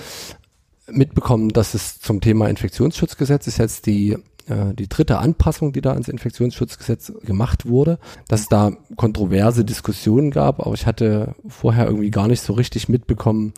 mitbekommen, 0.90 1.50
dass 1.50 1.74
es 1.74 2.00
zum 2.00 2.20
Thema 2.20 2.48
Infektionsschutzgesetz 2.48 3.46
ist 3.46 3.58
jetzt 3.58 3.86
die 3.86 4.16
äh, 4.48 4.74
die 4.74 4.88
dritte 4.88 5.18
Anpassung, 5.18 5.72
die 5.72 5.80
da 5.80 5.92
ans 5.92 6.08
Infektionsschutzgesetz 6.08 7.12
gemacht 7.22 7.66
wurde, 7.66 7.98
dass 8.28 8.42
es 8.42 8.48
da 8.48 8.72
kontroverse 8.96 9.64
Diskussionen 9.64 10.30
gab, 10.30 10.60
aber 10.60 10.74
ich 10.74 10.86
hatte 10.86 11.34
vorher 11.48 11.86
irgendwie 11.86 12.10
gar 12.10 12.28
nicht 12.28 12.40
so 12.40 12.54
richtig 12.54 12.88
mitbekommen, 12.88 13.52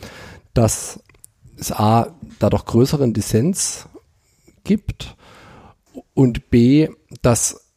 dass 0.55 1.01
es 1.57 1.73
A, 1.73 2.15
da 2.39 2.51
doch 2.51 2.65
größeren 2.65 3.13
Dissens 3.13 3.89
gibt 4.65 5.17
und 6.15 6.51
B, 6.51 6.89
dass 7.23 7.70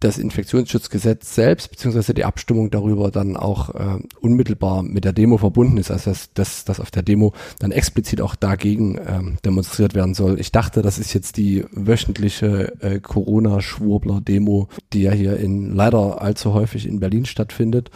das 0.00 0.18
Infektionsschutzgesetz 0.18 1.34
selbst 1.34 1.70
beziehungsweise 1.70 2.14
die 2.14 2.24
Abstimmung 2.24 2.70
darüber 2.70 3.10
dann 3.10 3.36
auch 3.36 3.74
äh, 3.74 3.98
unmittelbar 4.20 4.82
mit 4.82 5.04
der 5.04 5.12
Demo 5.12 5.36
verbunden 5.36 5.76
ist, 5.76 5.90
also 5.90 6.10
dass, 6.10 6.32
dass, 6.32 6.64
dass 6.64 6.80
auf 6.80 6.90
der 6.90 7.02
Demo 7.02 7.34
dann 7.58 7.70
explizit 7.70 8.20
auch 8.20 8.34
dagegen 8.34 8.98
ähm, 9.06 9.36
demonstriert 9.44 9.94
werden 9.94 10.14
soll. 10.14 10.40
Ich 10.40 10.52
dachte, 10.52 10.82
das 10.82 10.98
ist 10.98 11.12
jetzt 11.12 11.36
die 11.36 11.64
wöchentliche 11.70 12.72
äh, 12.80 12.98
Corona-Schwurbler-Demo, 13.00 14.68
die 14.92 15.02
ja 15.02 15.12
hier 15.12 15.36
in 15.36 15.74
leider 15.74 16.22
allzu 16.22 16.54
häufig 16.54 16.86
in 16.86 16.98
Berlin 16.98 17.26
stattfindet. 17.26 17.90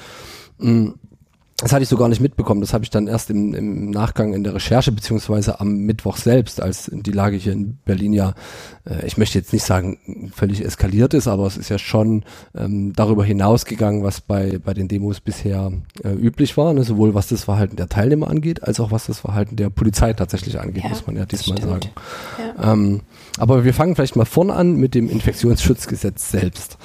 Mm 0.58 0.90
das 1.56 1.72
hatte 1.72 1.84
ich 1.84 1.88
so 1.88 1.96
gar 1.96 2.08
nicht 2.08 2.20
mitbekommen. 2.20 2.60
Das 2.60 2.74
habe 2.74 2.82
ich 2.82 2.90
dann 2.90 3.06
erst 3.06 3.30
im, 3.30 3.54
im 3.54 3.90
Nachgang 3.90 4.34
in 4.34 4.42
der 4.42 4.54
Recherche 4.54 4.90
beziehungsweise 4.90 5.60
am 5.60 5.76
Mittwoch 5.76 6.16
selbst, 6.16 6.60
als 6.60 6.90
die 6.92 7.12
Lage 7.12 7.36
hier 7.36 7.52
in 7.52 7.78
Berlin 7.84 8.12
ja, 8.12 8.34
äh, 8.84 9.06
ich 9.06 9.18
möchte 9.18 9.38
jetzt 9.38 9.52
nicht 9.52 9.62
sagen 9.62 10.32
völlig 10.34 10.64
eskaliert 10.64 11.14
ist, 11.14 11.28
aber 11.28 11.46
es 11.46 11.56
ist 11.56 11.68
ja 11.68 11.78
schon 11.78 12.24
ähm, 12.56 12.92
darüber 12.94 13.24
hinausgegangen, 13.24 14.02
was 14.02 14.20
bei 14.20 14.58
bei 14.64 14.74
den 14.74 14.88
Demos 14.88 15.20
bisher 15.20 15.72
äh, 16.02 16.12
üblich 16.12 16.56
war, 16.56 16.72
ne? 16.72 16.82
sowohl 16.82 17.14
was 17.14 17.28
das 17.28 17.44
Verhalten 17.44 17.76
der 17.76 17.88
Teilnehmer 17.88 18.28
angeht, 18.28 18.64
als 18.64 18.80
auch 18.80 18.90
was 18.90 19.06
das 19.06 19.20
Verhalten 19.20 19.54
der 19.54 19.70
Polizei 19.70 20.12
tatsächlich 20.12 20.58
angeht, 20.58 20.82
ja, 20.82 20.88
muss 20.90 21.06
man 21.06 21.16
ja 21.16 21.24
diesmal 21.24 21.60
sagen. 21.60 21.90
Ja. 22.58 22.72
Ähm, 22.72 23.02
aber 23.38 23.64
wir 23.64 23.74
fangen 23.74 23.94
vielleicht 23.94 24.16
mal 24.16 24.24
vorne 24.24 24.54
an 24.54 24.74
mit 24.74 24.94
dem 24.94 25.08
Infektionsschutzgesetz 25.08 26.30
selbst. 26.32 26.78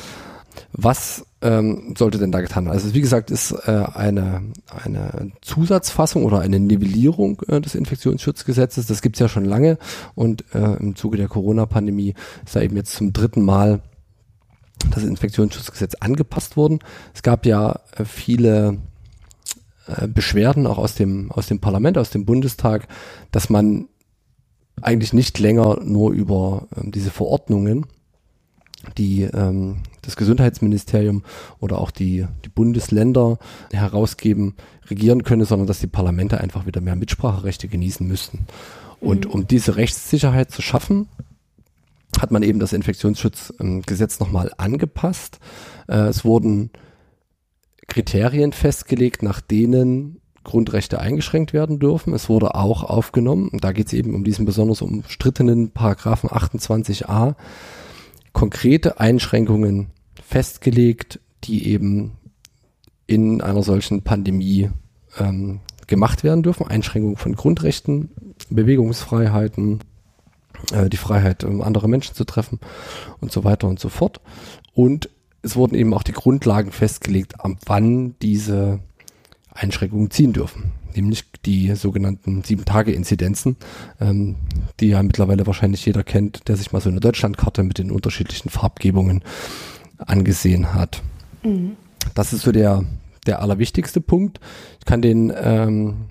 Was 0.74 1.26
ähm, 1.42 1.94
sollte 1.98 2.18
denn 2.18 2.32
da 2.32 2.42
getan 2.42 2.66
werden? 2.66 2.74
Also 2.74 2.94
wie 2.94 3.02
gesagt, 3.02 3.32
ist 3.32 3.52
äh, 3.52 3.84
eine, 3.94 4.42
eine 4.84 5.32
Zusatzfassung 5.42 6.26
oder 6.26 6.40
eine 6.40 6.60
Nivellierung 6.60 7.42
äh, 7.48 7.62
des 7.62 7.76
Infektionsschutzgesetzes. 7.76 8.88
Das 8.88 9.02
gibt's 9.02 9.20
ja 9.20 9.30
schon 9.30 9.46
lange 9.46 9.78
und 10.16 10.44
äh, 10.54 10.76
im 10.76 10.96
Zuge 10.96 11.18
der 11.18 11.28
Corona-Pandemie 11.28 12.14
ist 12.46 12.56
da 12.56 12.62
eben 12.62 12.76
jetzt 12.76 12.94
zum 12.94 13.14
dritten 13.14 13.44
Mal 13.44 13.82
das 14.92 15.04
Infektionsschutzgesetz 15.04 15.96
angepasst 15.96 16.58
worden. 16.58 16.80
Es 17.14 17.22
gab 17.22 17.46
ja 17.46 17.80
äh, 17.96 18.06
viele 18.06 18.78
äh, 19.88 20.08
Beschwerden 20.08 20.68
auch 20.68 20.78
aus 20.78 20.96
dem, 20.96 21.32
aus 21.32 21.48
dem 21.48 21.60
Parlament, 21.60 21.98
aus 21.98 22.10
dem 22.10 22.26
Bundestag, 22.26 22.88
dass 23.32 23.50
man 23.50 23.88
eigentlich 24.82 25.14
nicht 25.14 25.40
länger 25.40 25.80
nur 25.84 26.12
über 26.12 26.68
ähm, 26.76 26.92
diese 26.92 27.12
Verordnungen 27.12 27.86
die 28.98 29.24
ähm, 29.24 29.78
das 30.10 30.18
Gesundheitsministerium 30.18 31.24
oder 31.60 31.80
auch 31.80 31.92
die, 31.92 32.26
die 32.46 32.50
Bundesländer 32.50 33.38
herausgeben, 33.72 34.56
regieren 34.90 35.24
könne, 35.24 35.46
sondern 35.46 35.68
dass 35.68 35.80
die 35.80 35.88
Parlamente 35.88 36.40
einfach 36.40 36.66
wieder 36.66 36.82
mehr 36.82 36.96
Mitspracherechte 36.96 37.68
genießen 37.68 38.08
müssten. 38.08 38.48
Und 39.00 39.26
mhm. 39.26 39.32
um 39.32 39.48
diese 39.48 39.76
Rechtssicherheit 39.76 40.52
zu 40.52 40.62
schaffen, 40.62 41.08
hat 42.20 42.32
man 42.32 42.44
eben 42.44 42.60
das 42.60 42.74
Infektionsschutzgesetz 42.74 44.20
nochmal 44.20 44.52
angepasst. 44.58 45.40
Äh, 45.88 46.08
es 46.08 46.26
wurden 46.26 46.72
Kriterien 47.88 48.52
festgelegt, 48.52 49.24
nach 49.24 49.42
denen 49.42 50.22
Grundrechte 50.44 51.00
eingeschränkt 51.00 51.54
werden 51.54 51.80
dürfen. 51.80 52.14
Es 52.14 52.30
wurde 52.30 52.56
auch 52.56 52.84
aufgenommen, 52.84 53.50
und 53.50 53.64
da 53.64 53.72
geht 53.72 53.88
es 53.88 53.94
eben 53.94 54.16
um 54.16 54.24
diesen 54.24 54.46
besonders 54.46 54.82
umstrittenen 54.82 55.72
Paragraphen 55.72 56.30
28a, 56.30 57.36
konkrete 58.34 59.00
Einschränkungen 59.00 59.88
festgelegt, 60.30 61.20
die 61.46 61.68
eben 61.68 62.12
in 63.08 63.42
einer 63.42 63.64
solchen 63.64 64.04
Pandemie 64.04 64.70
ähm, 65.18 65.62
gemacht 65.88 66.24
werden 66.24 66.44
dürfen. 66.44 66.68
Einschränkungen 66.68 67.18
von 67.18 67.34
Grundrechten, 67.34 68.12
Bewegungsfreiheiten, 68.52 69.80
äh, 70.72 70.88
die 70.88 70.98
Freiheit, 70.98 71.44
um 71.44 71.64
andere 71.64 71.90
Menschen 71.90 72.14
zu 72.14 72.26
treffen 72.26 72.60
und 73.20 73.32
so 73.32 73.44
weiter 73.44 73.68
und 73.68 73.80
so 73.80 73.90
fort. 73.90 74.22
Und 74.76 75.10
es 75.42 75.56
wurden 75.56 75.74
eben 75.74 75.96
auch 75.96 76.04
die 76.04 76.12
Grundlagen 76.12 76.72
festgelegt, 76.72 77.44
ab 77.44 77.54
wann 77.66 78.14
diese 78.22 78.82
Einschränkungen 79.52 80.12
ziehen 80.12 80.34
dürfen. 80.34 80.74
Nämlich 80.94 81.24
die 81.44 81.74
sogenannten 81.74 82.44
Sieben-Tage-Inzidenzen, 82.44 83.58
ähm, 84.00 84.36
die 84.80 84.90
ja 84.90 85.02
mittlerweile 85.02 85.48
wahrscheinlich 85.48 85.84
jeder 85.88 86.04
kennt, 86.04 86.48
der 86.48 86.56
sich 86.56 86.72
mal 86.72 86.82
so 86.82 86.90
eine 86.90 87.00
Deutschlandkarte 87.00 87.64
mit 87.64 87.80
den 87.80 87.90
unterschiedlichen 87.90 88.52
Farbgebungen 88.52 89.24
angesehen 90.00 90.74
hat. 90.74 91.02
Mhm. 91.44 91.76
Das 92.16 92.34
ist 92.34 92.42
so 92.42 92.52
der, 92.52 92.84
der 93.26 93.42
allerwichtigste 93.42 94.02
Punkt. 94.02 94.40
Ich 94.80 94.86
kann 94.86 95.02
den 95.02 95.32
ähm, 95.36 96.06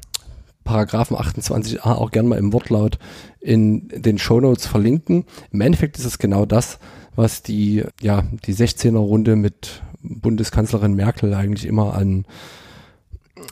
Paragraphen 0.64 1.16
28a 1.16 1.92
auch 1.92 2.10
gern 2.10 2.28
mal 2.28 2.38
im 2.38 2.52
Wortlaut 2.52 2.98
in 3.40 3.88
den 3.88 4.18
Shownotes 4.18 4.66
verlinken. 4.66 5.24
Im 5.50 5.60
Endeffekt 5.60 5.98
ist 5.98 6.04
es 6.04 6.18
genau 6.18 6.44
das, 6.44 6.78
was 7.16 7.42
die, 7.42 7.84
ja, 8.00 8.24
die 8.44 8.54
16er 8.54 8.98
Runde 8.98 9.36
mit 9.36 9.82
Bundeskanzlerin 10.02 10.94
Merkel 10.94 11.34
eigentlich 11.34 11.66
immer 11.66 11.94
an 11.94 12.26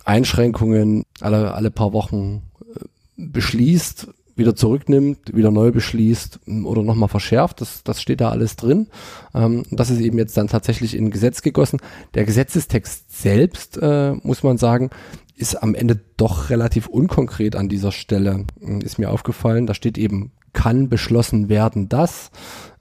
Einschränkungen 0.05 1.05
alle, 1.21 1.55
alle 1.55 1.71
paar 1.71 1.93
Wochen 1.93 2.43
äh, 2.61 2.85
beschließt, 3.16 4.09
wieder 4.37 4.55
zurücknimmt, 4.55 5.35
wieder 5.35 5.50
neu 5.50 5.73
beschließt 5.73 6.40
ähm, 6.47 6.66
oder 6.66 6.83
nochmal 6.83 7.09
verschärft. 7.09 7.61
Das, 7.61 7.83
das 7.83 8.00
steht 8.00 8.21
da 8.21 8.31
alles 8.31 8.57
drin. 8.57 8.88
Ähm, 9.35 9.64
das 9.71 9.90
ist 9.90 10.00
eben 10.00 10.19
jetzt 10.19 10.37
dann 10.37 10.49
tatsächlich 10.49 10.97
in 10.97 11.11
Gesetz 11.11 11.43
gegossen. 11.43 11.78
Der 12.14 12.25
Gesetzestext 12.25 13.21
selbst, 13.21 13.78
äh, 13.78 14.12
muss 14.23 14.43
man 14.43 14.59
sagen, 14.59 14.90
ist 15.37 15.62
am 15.62 15.75
Ende 15.75 16.00
doch 16.16 16.50
relativ 16.50 16.87
unkonkret 16.87 17.57
an 17.57 17.69
dieser 17.69 17.93
Stelle, 17.93 18.45
äh, 18.61 18.85
ist 18.85 18.99
mir 18.99 19.11
aufgefallen. 19.11 19.66
Da 19.66 19.75
steht 19.75 19.99
eben, 19.99 20.33
kann 20.52 20.88
beschlossen 20.88 21.49
werden, 21.49 21.88
dass, 21.88 22.31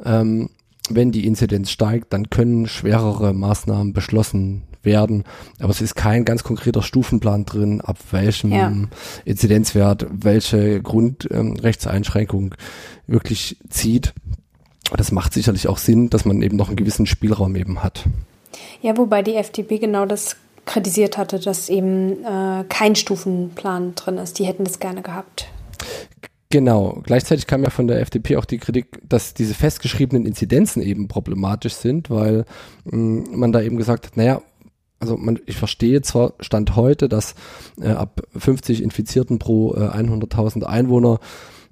ähm, 0.04 0.50
wenn 0.94 1.12
die 1.12 1.26
Inzidenz 1.26 1.72
steigt, 1.72 2.14
dann 2.14 2.30
können 2.30 2.68
schwerere 2.68 3.34
Maßnahmen 3.34 3.94
beschlossen 3.94 4.64
werden. 4.84 5.24
Aber 5.60 5.72
es 5.72 5.82
ist 5.82 5.96
kein 5.96 6.26
ganz 6.26 6.44
konkreter 6.44 6.82
Stufenplan 6.82 7.46
drin, 7.46 7.82
ab 7.82 7.98
welchem 8.12 8.52
ja. 8.52 8.72
Inzidenzwert 9.26 10.06
welche 10.12 10.82
Grundrechtseinschränkung 10.82 12.44
ähm, 12.44 12.52
wirklich 13.08 13.58
zieht. 13.70 14.14
Das 14.96 15.12
macht 15.12 15.34
sicherlich 15.34 15.68
auch 15.68 15.80
Sinn, 15.80 16.10
dass 16.10 16.26
man 16.26 16.42
eben 16.42 16.58
noch 16.58 16.68
einen 16.68 16.78
gewissen 16.78 17.08
Spielraum 17.08 17.56
eben 17.56 17.84
hat. 17.84 18.04
Ja, 18.82 18.96
wobei 18.98 19.24
die 19.24 19.36
FDP 19.36 19.80
genau 19.80 20.06
das 20.06 20.36
kritisiert 20.66 21.18
hatte, 21.18 21.40
dass 21.40 21.70
eben 21.70 22.24
äh, 22.24 22.64
kein 22.70 22.96
Stufenplan 22.96 23.96
drin 23.96 24.18
ist. 24.18 24.40
Die 24.40 24.46
hätten 24.46 24.64
das 24.64 24.80
gerne 24.80 25.02
gehabt. 25.02 25.48
Genau. 26.56 27.02
Gleichzeitig 27.04 27.48
kam 27.48 27.64
ja 27.64 27.70
von 27.70 27.86
der 27.88 28.00
FDP 28.00 28.38
auch 28.38 28.46
die 28.46 28.60
Kritik, 28.60 29.02
dass 29.10 29.34
diese 29.34 29.54
festgeschriebenen 29.54 30.26
Inzidenzen 30.26 30.82
eben 30.82 31.10
problematisch 31.10 31.74
sind, 31.74 32.10
weil 32.10 32.46
mh, 32.86 32.96
mm, 32.96 33.38
man 33.38 33.52
da 33.52 33.60
eben 33.60 33.76
gesagt 33.76 34.06
hat, 34.08 34.16
naja, 34.16 34.42
also 35.02 35.18
man, 35.18 35.38
ich 35.48 35.58
verstehe 35.58 36.02
zwar 36.02 36.32
Stand 36.40 36.78
heute, 36.78 37.10
dass 37.10 37.36
äh, 37.82 37.90
ab 37.90 38.22
50 38.38 38.82
Infizierten 38.82 39.38
pro 39.38 39.74
äh, 39.74 39.80
100.000 39.80 40.64
Einwohner 40.64 41.20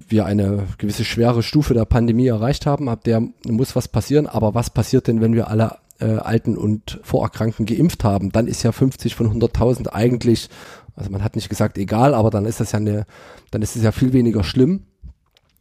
wir 0.06 0.26
eine 0.26 0.64
gewisse 0.76 1.06
schwere 1.06 1.42
Stufe 1.42 1.72
der 1.72 1.86
Pandemie 1.86 2.26
erreicht 2.26 2.66
haben, 2.66 2.90
ab 2.90 3.04
der 3.04 3.22
muss 3.48 3.74
was 3.74 3.88
passieren, 3.88 4.26
aber 4.26 4.52
was 4.52 4.68
passiert 4.68 5.06
denn, 5.06 5.22
wenn 5.22 5.32
wir 5.32 5.48
alle 5.48 5.78
äh, 5.98 6.16
Alten 6.16 6.58
und 6.58 7.00
Vorerkrankten 7.02 7.64
geimpft 7.64 8.04
haben? 8.04 8.32
Dann 8.32 8.48
ist 8.48 8.62
ja 8.62 8.72
50 8.72 9.14
von 9.14 9.32
100.000 9.32 9.88
eigentlich, 9.88 10.50
also 10.96 11.10
man 11.10 11.24
hat 11.24 11.36
nicht 11.36 11.48
gesagt 11.48 11.78
egal, 11.78 12.14
aber 12.14 12.30
dann 12.30 12.46
ist 12.46 12.60
das 12.60 12.72
ja 12.72 12.78
eine, 12.78 13.06
dann 13.50 13.62
ist 13.62 13.76
es 13.76 13.82
ja 13.82 13.92
viel 13.92 14.12
weniger 14.12 14.44
schlimm, 14.44 14.82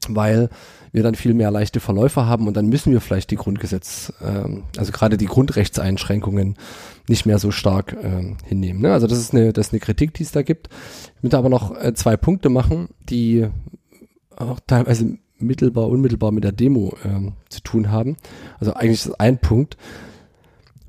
weil 0.07 0.49
wir 0.91 1.01
dann 1.01 1.15
viel 1.15 1.33
mehr 1.33 1.49
leichte 1.49 1.79
Verläufe 1.79 2.27
haben 2.27 2.47
und 2.47 2.55
dann 2.55 2.67
müssen 2.67 2.93
wir 2.93 3.01
vielleicht 3.01 3.31
die 3.31 3.35
Grundgesetz, 3.35 4.13
ähm, 4.21 4.63
also 4.77 4.91
gerade 4.91 5.17
die 5.17 5.25
Grundrechtseinschränkungen 5.25 6.55
nicht 7.07 7.25
mehr 7.25 7.39
so 7.39 7.51
stark 7.51 7.97
ähm, 8.01 8.37
hinnehmen. 8.45 8.81
Ne? 8.81 8.93
Also 8.93 9.07
das 9.07 9.17
ist 9.17 9.33
eine, 9.33 9.53
das 9.53 9.67
ist 9.67 9.73
eine 9.73 9.79
Kritik, 9.79 10.13
die 10.13 10.23
es 10.23 10.31
da 10.31 10.43
gibt. 10.43 10.69
Ich 11.17 11.23
möchte 11.23 11.37
aber 11.37 11.49
noch 11.49 11.75
äh, 11.75 11.93
zwei 11.95 12.15
Punkte 12.15 12.49
machen, 12.49 12.89
die 13.09 13.47
auch 14.35 14.59
teilweise 14.67 15.17
mittelbar, 15.39 15.87
unmittelbar 15.87 16.31
mit 16.31 16.43
der 16.43 16.51
Demo 16.51 16.95
ähm, 17.03 17.33
zu 17.49 17.61
tun 17.61 17.91
haben. 17.91 18.17
Also 18.59 18.73
eigentlich 18.73 19.05
ist 19.05 19.19
ein 19.19 19.39
Punkt. 19.39 19.77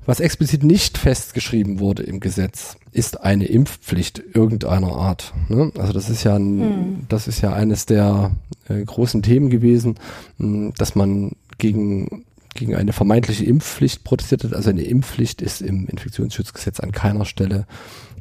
Was 0.05 0.19
explizit 0.19 0.63
nicht 0.63 0.97
festgeschrieben 0.97 1.79
wurde 1.79 2.03
im 2.03 2.19
Gesetz, 2.19 2.77
ist 2.91 3.21
eine 3.21 3.45
Impfpflicht 3.45 4.21
irgendeiner 4.33 4.93
Art. 4.93 5.33
Ne? 5.49 5.71
Also 5.77 5.93
das 5.93 6.09
ist 6.09 6.23
ja 6.23 6.35
ein, 6.35 6.61
hm. 6.61 7.05
das 7.09 7.27
ist 7.27 7.41
ja 7.41 7.53
eines 7.53 7.85
der 7.85 8.31
äh, 8.69 8.83
großen 8.83 9.23
Themen 9.23 9.49
gewesen, 9.49 9.95
mh, 10.37 10.47
hm, 10.47 10.73
dass 10.77 10.95
man 10.95 11.31
gegen 11.57 12.25
gegen 12.55 12.73
eine 12.73 12.93
vermeintliche 12.93 13.43
Impfpflicht 13.43 14.05
protestiert 14.05 14.45
hat. 14.45 14.53
Also 14.53 14.69
eine 14.69 14.83
Impfpflicht 14.83 15.41
ist 15.41 15.61
im 15.61 15.87
Infektionsschutzgesetz 15.87 16.79
an 16.79 16.93
keiner 16.93 17.25
Stelle 17.25 17.67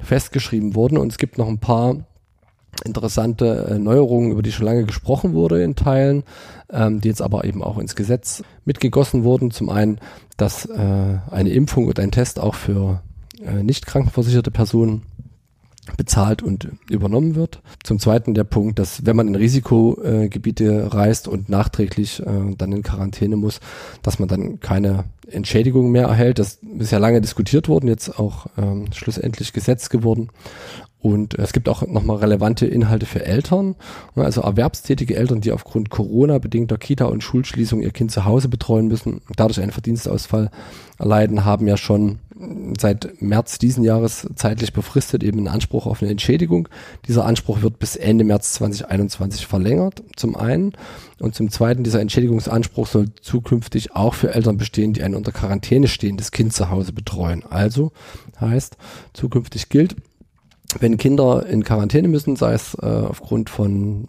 festgeschrieben 0.03 0.75
worden. 0.75 0.99
Und 0.99 1.13
es 1.13 1.19
gibt 1.19 1.39
noch 1.39 1.47
ein 1.49 1.59
paar 1.59 2.05
interessante 2.85 3.67
äh, 3.71 3.79
Neuerungen, 3.79 4.33
über 4.33 4.43
die 4.43 4.53
schon 4.53 4.67
lange 4.67 4.85
gesprochen 4.85 5.35
wurde 5.35 5.63
in 5.63 5.77
Teilen, 5.77 6.25
ähm, 6.71 7.01
die 7.01 7.09
jetzt 7.09 7.23
aber 7.23 7.45
eben 7.45 7.63
auch 7.63 7.79
ins 7.79 7.97
Gesetz 7.97 8.43
mitgegossen 8.65 9.25
wurden. 9.25 9.51
Zum 9.51 9.71
einen, 9.71 9.99
dass 10.37 10.67
äh, 10.67 11.19
eine 11.31 11.51
Impfung 11.51 11.87
und 11.87 11.99
ein 12.01 12.11
Test 12.11 12.41
auch 12.41 12.55
für 12.55 13.03
äh, 13.43 13.63
nicht 13.63 13.87
krankenversicherte 13.87 14.51
Personen 14.51 15.03
bezahlt 15.97 16.43
und 16.43 16.69
übernommen 16.91 17.35
wird. 17.35 17.61
Zum 17.83 17.99
Zweiten 17.99 18.35
der 18.35 18.45
Punkt, 18.45 18.79
dass 18.79 19.05
wenn 19.07 19.17
man 19.17 19.29
in 19.29 19.35
Risikogebiete 19.35 20.93
reist 20.95 21.29
und 21.29 21.49
nachträglich 21.49 22.21
äh, 22.21 22.55
dann 22.57 22.73
in 22.73 22.83
Quarantäne 22.83 23.37
muss, 23.37 23.61
dass 24.03 24.19
man 24.19 24.29
dann 24.29 24.61
keine 24.61 25.05
Entschädigung 25.31 25.91
mehr 25.91 26.07
erhält. 26.07 26.39
Das 26.39 26.59
ist 26.79 26.93
ja 26.93 26.99
lange 26.99 27.21
diskutiert 27.21 27.69
worden, 27.69 27.89
jetzt 27.89 28.19
auch 28.19 28.47
ähm, 28.59 28.87
schlussendlich 28.93 29.53
Gesetz 29.53 29.89
geworden. 29.89 30.31
Und 31.05 31.39
es 31.39 31.53
gibt 31.53 31.69
auch 31.69 31.87
nochmal 31.87 32.17
relevante 32.17 32.65
Inhalte 32.65 33.05
für 33.05 33.27
Eltern, 33.27 33.77
ne, 34.15 34.25
also 34.25 34.41
erwerbstätige 34.41 35.17
Eltern, 35.17 35.43
die 35.43 35.53
aufgrund 35.53 35.91
Corona-bedingter 35.91 36.79
Kita- 36.79 37.05
und 37.05 37.23
Schulschließung 37.23 37.83
ihr 37.83 37.91
Kind 37.91 38.11
zu 38.11 38.25
Hause 38.25 38.49
betreuen 38.49 38.89
müssen, 38.89 39.21
dadurch 39.37 39.61
einen 39.61 39.71
Verdienstausfall 39.71 40.51
erleiden, 40.99 41.45
haben 41.45 41.67
ja 41.67 41.77
schon 41.77 42.21
seit 42.79 43.23
März 43.23 43.59
diesen 43.59 43.85
Jahres 43.85 44.29
zeitlich 44.35 44.73
befristet 44.73 45.23
eben 45.23 45.39
einen 45.39 45.49
Anspruch 45.49 45.87
auf 45.87 46.03
eine 46.03 46.11
Entschädigung. 46.11 46.69
Dieser 47.07 47.25
Anspruch 47.25 47.63
wird 47.63 47.79
bis 47.79 47.97
Ende 47.97 48.25
März 48.25 48.55
2021 48.55 49.47
verlängert, 49.47 50.03
zum 50.17 50.35
einen. 50.37 50.73
Und 51.21 51.35
zum 51.35 51.51
zweiten, 51.51 51.85
dieser 51.85 52.01
Entschädigungsanspruch 52.01 52.87
soll 52.87 53.07
zukünftig 53.21 53.95
auch 53.95 54.15
für 54.15 54.35
Eltern 54.35 54.57
bestehen, 54.57 54.93
die 54.93 55.03
ein 55.03 55.15
unter 55.15 55.33
Quarantäne 55.33 55.87
stehendes 55.87 56.33
Kind 56.33 56.53
zu 56.53 56.71
Hause 56.71 56.93
betreuen. 56.93 57.45
Also 57.49 57.93
heißt, 58.41 58.77
zukünftig 59.13 59.69
gilt, 59.69 59.95
wenn 60.81 60.97
Kinder 60.97 61.47
in 61.47 61.63
Quarantäne 61.63 62.09
müssen, 62.09 62.35
sei 62.35 62.55
es 62.55 62.75
äh, 62.75 62.87
aufgrund 62.87 63.49
von 63.49 64.09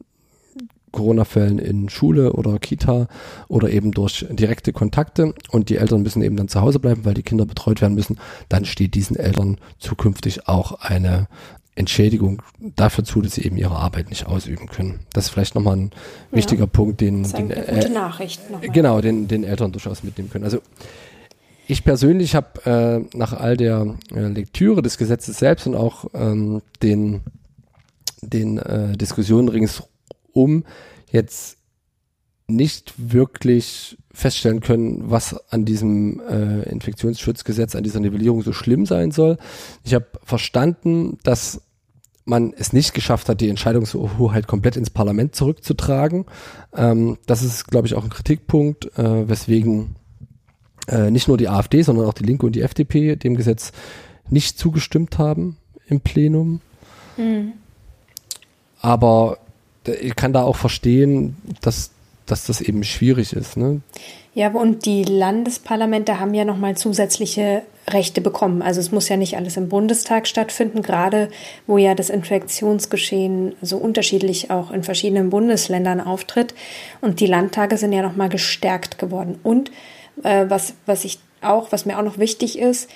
Corona-Fällen 0.96 1.60
in 1.60 1.90
Schule 1.90 2.34
oder 2.34 2.58
Kita 2.58 3.08
oder 3.48 3.70
eben 3.70 3.92
durch 3.92 4.26
direkte 4.32 4.74
Kontakte 4.74 5.36
und 5.52 5.70
die 5.70 5.78
Eltern 5.78 6.02
müssen 6.02 6.24
eben 6.24 6.38
dann 6.38 6.48
zu 6.48 6.62
Hause 6.62 6.80
bleiben, 6.80 7.06
weil 7.06 7.14
die 7.14 7.24
Kinder 7.24 7.46
betreut 7.46 7.82
werden 7.82 7.94
müssen, 7.94 8.18
dann 8.50 8.66
steht 8.66 8.96
diesen 8.96 9.16
Eltern 9.16 9.58
zukünftig 9.78 10.48
auch 10.48 10.80
eine 10.82 11.28
Entschädigung 11.76 12.42
dafür 12.60 13.04
zu, 13.04 13.22
dass 13.22 13.34
sie 13.34 13.44
eben 13.44 13.58
ihre 13.58 13.76
Arbeit 13.76 14.10
nicht 14.10 14.26
ausüben 14.26 14.68
können. 14.68 15.02
Das 15.12 15.26
ist 15.26 15.30
vielleicht 15.32 15.56
nochmal 15.56 15.76
ein 15.76 15.92
ja. 16.32 16.38
wichtiger 16.38 16.68
Punkt, 16.68 17.02
den, 17.02 17.24
den, 17.24 17.52
äh, 17.52 17.90
genau, 18.72 19.02
den, 19.02 19.28
den 19.28 19.44
Eltern 19.44 19.74
durchaus 19.74 20.02
mitnehmen 20.04 20.30
können. 20.30 20.46
Also 20.46 20.60
ich 21.68 21.84
persönlich 21.84 22.36
habe 22.36 23.06
äh, 23.14 23.18
nach 23.18 23.34
all 23.34 23.58
der 23.58 23.96
äh, 24.14 24.28
Lektüre 24.28 24.82
des 24.82 24.98
Gesetzes 24.98 25.38
selbst 25.38 25.68
und 25.68 25.76
auch 25.76 26.06
ähm, 26.14 26.62
den, 26.82 27.22
den 28.22 28.58
äh, 28.58 28.96
Diskussionen 28.96 29.50
ringsum 30.36 30.64
jetzt 31.12 31.58
nicht 32.48 32.94
wirklich 32.98 33.98
feststellen 34.14 34.60
können, 34.60 35.10
was 35.10 35.36
an 35.52 35.66
diesem 35.66 36.20
äh, 36.20 36.70
Infektionsschutzgesetz, 36.70 37.76
an 37.76 37.84
dieser 37.84 38.00
Nivellierung 38.00 38.44
so 38.44 38.54
schlimm 38.54 38.86
sein 38.86 39.12
soll. 39.12 39.38
Ich 39.84 39.96
habe 39.96 40.06
verstanden, 40.24 41.18
dass 41.24 41.62
man 42.24 42.54
es 42.56 42.72
nicht 42.72 42.94
geschafft 42.94 43.30
hat, 43.30 43.42
die 43.42 43.50
Entscheidungshoheit 43.50 44.48
komplett 44.48 44.78
ins 44.78 44.90
Parlament 44.90 45.36
zurückzutragen. 45.36 46.26
Ähm, 46.76 47.18
das 47.26 47.42
ist, 47.42 47.68
glaube 47.68 47.88
ich, 47.88 47.96
auch 47.96 48.04
ein 48.04 48.10
Kritikpunkt, 48.10 48.98
äh, 48.98 49.28
weswegen 49.28 49.96
äh, 50.88 51.10
nicht 51.10 51.28
nur 51.28 51.38
die 51.38 51.50
AfD, 51.50 51.82
sondern 51.82 52.06
auch 52.06 52.14
die 52.14 52.26
Linke 52.26 52.46
und 52.46 52.56
die 52.56 52.62
FDP 52.62 53.16
dem 53.16 53.36
Gesetz 53.36 53.72
nicht 54.30 54.60
zugestimmt 54.60 55.18
haben 55.18 55.58
im 55.88 56.00
Plenum. 56.00 56.62
Mhm. 57.18 57.54
Aber 58.82 59.40
ich 59.88 60.16
kann 60.16 60.34
da 60.34 60.44
auch 60.44 60.56
verstehen, 60.56 61.38
dass, 61.62 61.92
dass 62.26 62.46
das 62.46 62.62
eben 62.62 62.84
schwierig 62.84 63.34
ist. 63.34 63.58
Ne? 63.58 63.82
Ja, 64.34 64.52
und 64.52 64.86
die 64.86 65.04
Landesparlamente 65.04 66.20
haben 66.20 66.34
ja 66.34 66.44
nochmal 66.44 66.76
zusätzliche 66.76 67.62
Rechte 67.88 68.20
bekommen. 68.20 68.62
Also 68.62 68.82
es 68.82 68.92
muss 68.92 69.08
ja 69.08 69.16
nicht 69.16 69.38
alles 69.38 69.58
im 69.58 69.70
Bundestag 69.70 70.28
stattfinden, 70.28 70.82
gerade 70.82 71.30
wo 71.68 71.78
ja 71.78 71.96
das 71.96 72.10
Infektionsgeschehen 72.10 73.54
so 73.62 73.78
unterschiedlich 73.78 74.52
auch 74.52 74.72
in 74.72 74.84
verschiedenen 74.84 75.30
Bundesländern 75.30 76.02
auftritt. 76.02 76.54
Und 77.00 77.20
die 77.20 77.28
Landtage 77.28 77.78
sind 77.78 77.94
ja 77.94 78.02
nochmal 78.02 78.30
gestärkt 78.30 78.98
geworden. 78.98 79.40
Und 79.42 79.72
äh, 80.24 80.46
was, 80.50 80.74
was 80.86 81.06
ich 81.06 81.20
auch, 81.42 81.72
was 81.72 81.86
mir 81.86 81.98
auch 81.98 82.04
noch 82.04 82.18
wichtig 82.18 82.58
ist, 82.58 82.90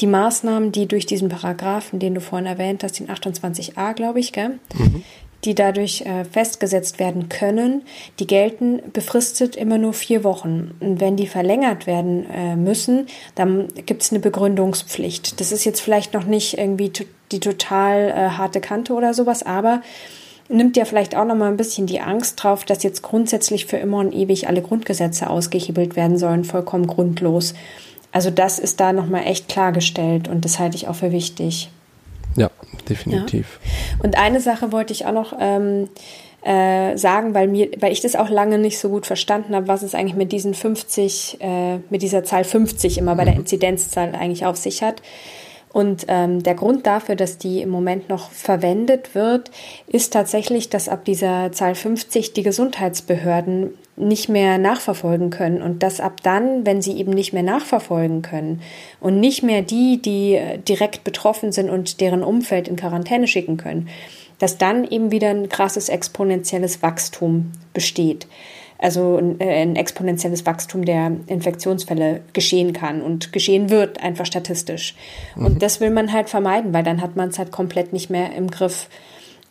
die 0.00 0.06
Maßnahmen, 0.06 0.72
die 0.72 0.86
durch 0.86 1.06
diesen 1.06 1.28
Paragraphen, 1.28 2.00
den 2.00 2.14
du 2.14 2.20
vorhin 2.20 2.46
erwähnt 2.46 2.82
hast, 2.82 2.98
den 2.98 3.08
28a, 3.08 3.94
glaube 3.94 4.20
ich, 4.20 4.32
gell? 4.32 4.58
Mhm 4.74 5.04
die 5.44 5.54
dadurch 5.54 6.02
äh, 6.02 6.24
festgesetzt 6.24 6.98
werden 6.98 7.28
können, 7.28 7.82
die 8.18 8.26
gelten 8.26 8.80
befristet 8.92 9.56
immer 9.56 9.78
nur 9.78 9.92
vier 9.92 10.22
Wochen. 10.22 10.74
Und 10.80 11.00
wenn 11.00 11.16
die 11.16 11.26
verlängert 11.26 11.86
werden 11.86 12.26
äh, 12.30 12.54
müssen, 12.54 13.06
dann 13.34 13.68
gibt 13.86 14.02
es 14.02 14.12
eine 14.12 14.20
Begründungspflicht. 14.20 15.40
Das 15.40 15.50
ist 15.50 15.64
jetzt 15.64 15.80
vielleicht 15.80 16.14
noch 16.14 16.24
nicht 16.24 16.58
irgendwie 16.58 16.92
die 17.32 17.40
total 17.40 18.10
äh, 18.10 18.30
harte 18.30 18.60
Kante 18.60 18.92
oder 18.92 19.14
sowas, 19.14 19.42
aber 19.42 19.82
nimmt 20.48 20.76
ja 20.76 20.84
vielleicht 20.84 21.16
auch 21.16 21.24
noch 21.24 21.34
mal 21.34 21.48
ein 21.48 21.56
bisschen 21.56 21.86
die 21.86 22.00
Angst 22.00 22.42
drauf, 22.42 22.64
dass 22.64 22.82
jetzt 22.82 23.02
grundsätzlich 23.02 23.66
für 23.66 23.78
immer 23.78 23.98
und 23.98 24.12
ewig 24.12 24.48
alle 24.48 24.62
Grundgesetze 24.62 25.28
ausgehebelt 25.28 25.96
werden 25.96 26.18
sollen, 26.18 26.44
vollkommen 26.44 26.86
grundlos. 26.86 27.54
Also 28.12 28.30
das 28.30 28.58
ist 28.58 28.78
da 28.78 28.92
noch 28.92 29.06
mal 29.06 29.22
echt 29.22 29.48
klargestellt 29.48 30.28
und 30.28 30.44
das 30.44 30.58
halte 30.58 30.76
ich 30.76 30.86
auch 30.86 30.94
für 30.94 31.12
wichtig. 31.12 31.70
Ja, 32.36 32.50
definitiv. 32.88 33.60
Ja. 33.64 34.04
Und 34.04 34.18
eine 34.18 34.40
Sache 34.40 34.72
wollte 34.72 34.92
ich 34.92 35.06
auch 35.06 35.12
noch 35.12 35.34
ähm, 35.38 35.88
äh, 36.42 36.96
sagen, 36.96 37.34
weil 37.34 37.48
mir, 37.48 37.70
weil 37.78 37.92
ich 37.92 38.00
das 38.00 38.16
auch 38.16 38.28
lange 38.28 38.58
nicht 38.58 38.78
so 38.78 38.88
gut 38.88 39.06
verstanden 39.06 39.54
habe, 39.54 39.68
was 39.68 39.82
es 39.82 39.94
eigentlich 39.94 40.16
mit 40.16 40.32
diesen 40.32 40.54
50, 40.54 41.38
äh, 41.40 41.76
mit 41.88 42.02
dieser 42.02 42.24
Zahl 42.24 42.44
50 42.44 42.98
immer 42.98 43.14
bei 43.14 43.24
der 43.24 43.34
mhm. 43.34 43.40
Inzidenzzahl 43.40 44.14
eigentlich 44.14 44.44
auf 44.44 44.56
sich 44.56 44.82
hat. 44.82 45.02
Und 45.72 46.04
ähm, 46.08 46.42
der 46.42 46.54
Grund 46.54 46.86
dafür, 46.86 47.16
dass 47.16 47.38
die 47.38 47.62
im 47.62 47.70
Moment 47.70 48.08
noch 48.10 48.30
verwendet 48.30 49.14
wird, 49.14 49.50
ist 49.86 50.12
tatsächlich, 50.12 50.68
dass 50.68 50.88
ab 50.88 51.04
dieser 51.04 51.50
Zahl 51.52 51.74
50 51.74 52.34
die 52.34 52.42
Gesundheitsbehörden 52.42 53.70
nicht 54.08 54.28
mehr 54.28 54.58
nachverfolgen 54.58 55.30
können 55.30 55.62
und 55.62 55.82
dass 55.82 56.00
ab 56.00 56.20
dann, 56.22 56.66
wenn 56.66 56.82
sie 56.82 56.92
eben 56.98 57.12
nicht 57.12 57.32
mehr 57.32 57.42
nachverfolgen 57.42 58.22
können 58.22 58.60
und 59.00 59.20
nicht 59.20 59.42
mehr 59.42 59.62
die, 59.62 60.00
die 60.00 60.34
äh, 60.34 60.58
direkt 60.58 61.04
betroffen 61.04 61.52
sind 61.52 61.70
und 61.70 62.00
deren 62.00 62.22
Umfeld 62.22 62.68
in 62.68 62.76
Quarantäne 62.76 63.26
schicken 63.26 63.56
können, 63.56 63.88
dass 64.38 64.58
dann 64.58 64.84
eben 64.84 65.10
wieder 65.10 65.30
ein 65.30 65.48
krasses 65.48 65.88
exponentielles 65.88 66.82
Wachstum 66.82 67.52
besteht 67.74 68.26
also 68.82 69.16
ein, 69.16 69.40
äh, 69.40 69.62
ein 69.62 69.76
exponentielles 69.76 70.44
Wachstum 70.44 70.84
der 70.84 71.12
Infektionsfälle 71.28 72.20
geschehen 72.32 72.72
kann 72.72 73.00
und 73.00 73.32
geschehen 73.32 73.70
wird, 73.70 74.02
einfach 74.02 74.26
statistisch. 74.26 74.94
Mhm. 75.36 75.46
Und 75.46 75.62
das 75.62 75.80
will 75.80 75.90
man 75.90 76.12
halt 76.12 76.28
vermeiden, 76.28 76.74
weil 76.74 76.82
dann 76.82 77.00
hat 77.00 77.16
man 77.16 77.28
es 77.28 77.38
halt 77.38 77.52
komplett 77.52 77.92
nicht 77.92 78.10
mehr 78.10 78.34
im 78.34 78.50
Griff. 78.50 78.88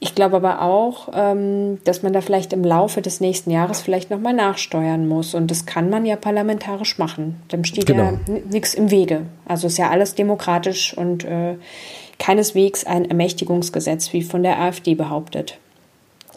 Ich 0.03 0.15
glaube 0.15 0.37
aber 0.37 0.63
auch, 0.63 1.09
ähm, 1.13 1.77
dass 1.83 2.01
man 2.01 2.11
da 2.11 2.21
vielleicht 2.21 2.53
im 2.53 2.63
Laufe 2.63 3.03
des 3.03 3.21
nächsten 3.21 3.51
Jahres 3.51 3.81
vielleicht 3.81 4.09
nochmal 4.09 4.33
nachsteuern 4.33 5.07
muss. 5.07 5.35
Und 5.35 5.51
das 5.51 5.67
kann 5.67 5.91
man 5.91 6.07
ja 6.07 6.15
parlamentarisch 6.15 6.97
machen. 6.97 7.39
Dem 7.51 7.63
steht 7.63 7.85
genau. 7.85 8.05
ja 8.05 8.13
nichts 8.49 8.73
im 8.73 8.89
Wege. 8.89 9.27
Also 9.45 9.67
ist 9.67 9.77
ja 9.77 9.91
alles 9.91 10.15
demokratisch 10.15 10.97
und 10.97 11.23
äh, 11.23 11.53
keineswegs 12.17 12.83
ein 12.83 13.05
Ermächtigungsgesetz, 13.05 14.11
wie 14.11 14.23
von 14.23 14.41
der 14.41 14.59
AfD 14.59 14.95
behauptet. 14.95 15.59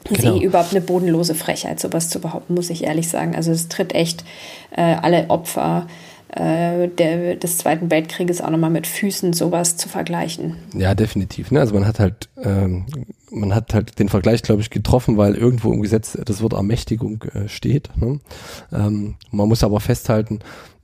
Das 0.04 0.18
genau. 0.18 0.34
ist 0.34 0.42
eh 0.42 0.44
überhaupt 0.44 0.72
eine 0.72 0.82
bodenlose 0.82 1.34
Frechheit, 1.34 1.80
sowas 1.80 2.10
zu 2.10 2.20
behaupten, 2.20 2.52
muss 2.52 2.68
ich 2.68 2.84
ehrlich 2.84 3.08
sagen. 3.08 3.34
Also 3.34 3.50
es 3.50 3.68
tritt 3.68 3.94
echt 3.94 4.24
äh, 4.76 4.82
alle 4.82 5.30
Opfer 5.30 5.86
äh, 5.86 5.90
der, 6.36 7.36
des 7.36 7.58
Zweiten 7.58 7.90
Weltkrieges 7.90 8.40
auch 8.40 8.50
nochmal 8.50 8.70
mit 8.70 8.86
Füßen 8.86 9.32
sowas 9.34 9.76
zu 9.76 9.88
vergleichen. 9.88 10.56
Ja, 10.74 10.94
definitiv. 10.94 11.50
Ne? 11.52 11.60
Also 11.60 11.74
man 11.74 11.86
hat 11.86 12.00
halt, 12.00 12.28
ähm, 12.42 12.86
man 13.30 13.54
hat 13.54 13.72
halt 13.72 13.98
den 13.98 14.08
Vergleich, 14.08 14.42
glaube 14.42 14.60
ich, 14.60 14.70
getroffen, 14.70 15.16
weil 15.16 15.36
irgendwo 15.36 15.72
im 15.72 15.82
Gesetz 15.82 16.18
das 16.24 16.42
Wort 16.42 16.54
Ermächtigung 16.54 17.22
äh, 17.34 17.48
steht. 17.48 17.90
Ne? 17.96 18.18
Ähm, 18.72 19.14
man 19.30 19.48
muss 19.48 19.62
aber 19.62 19.78
festhalten, 19.78 20.40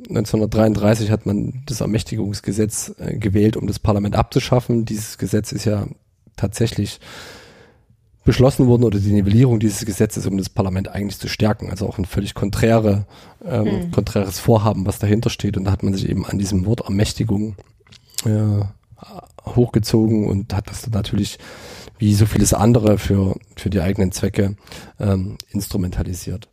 1933 0.08 1.10
hat 1.10 1.26
man 1.26 1.62
das 1.66 1.80
Ermächtigungsgesetz 1.80 2.94
äh, 2.98 3.16
gewählt, 3.16 3.56
um 3.56 3.66
das 3.66 3.78
Parlament 3.78 4.16
abzuschaffen. 4.16 4.84
Dieses 4.84 5.18
Gesetz 5.18 5.52
ist 5.52 5.64
ja 5.64 5.86
tatsächlich 6.36 7.00
beschlossen 8.30 8.68
wurden 8.68 8.84
oder 8.84 9.00
die 9.00 9.10
Nivellierung 9.10 9.58
dieses 9.58 9.84
Gesetzes, 9.84 10.24
um 10.24 10.38
das 10.38 10.48
Parlament 10.48 10.86
eigentlich 10.86 11.18
zu 11.18 11.26
stärken. 11.26 11.68
Also 11.68 11.88
auch 11.88 11.98
ein 11.98 12.04
völlig 12.04 12.34
konträre, 12.34 13.04
ähm, 13.44 13.64
mhm. 13.64 13.90
konträres 13.90 14.38
Vorhaben, 14.38 14.86
was 14.86 15.00
dahinter 15.00 15.30
steht. 15.30 15.56
Und 15.56 15.64
da 15.64 15.72
hat 15.72 15.82
man 15.82 15.94
sich 15.94 16.08
eben 16.08 16.24
an 16.24 16.38
diesem 16.38 16.64
Wort 16.64 16.82
Ermächtigung 16.82 17.56
äh, 18.24 18.64
hochgezogen 19.44 20.28
und 20.28 20.54
hat 20.54 20.70
das 20.70 20.82
dann 20.82 20.92
natürlich 20.92 21.40
wie 21.98 22.14
so 22.14 22.24
vieles 22.24 22.54
andere 22.54 22.98
für, 22.98 23.34
für 23.56 23.68
die 23.68 23.80
eigenen 23.80 24.12
Zwecke 24.12 24.54
ähm, 25.00 25.36
instrumentalisiert. 25.50 26.48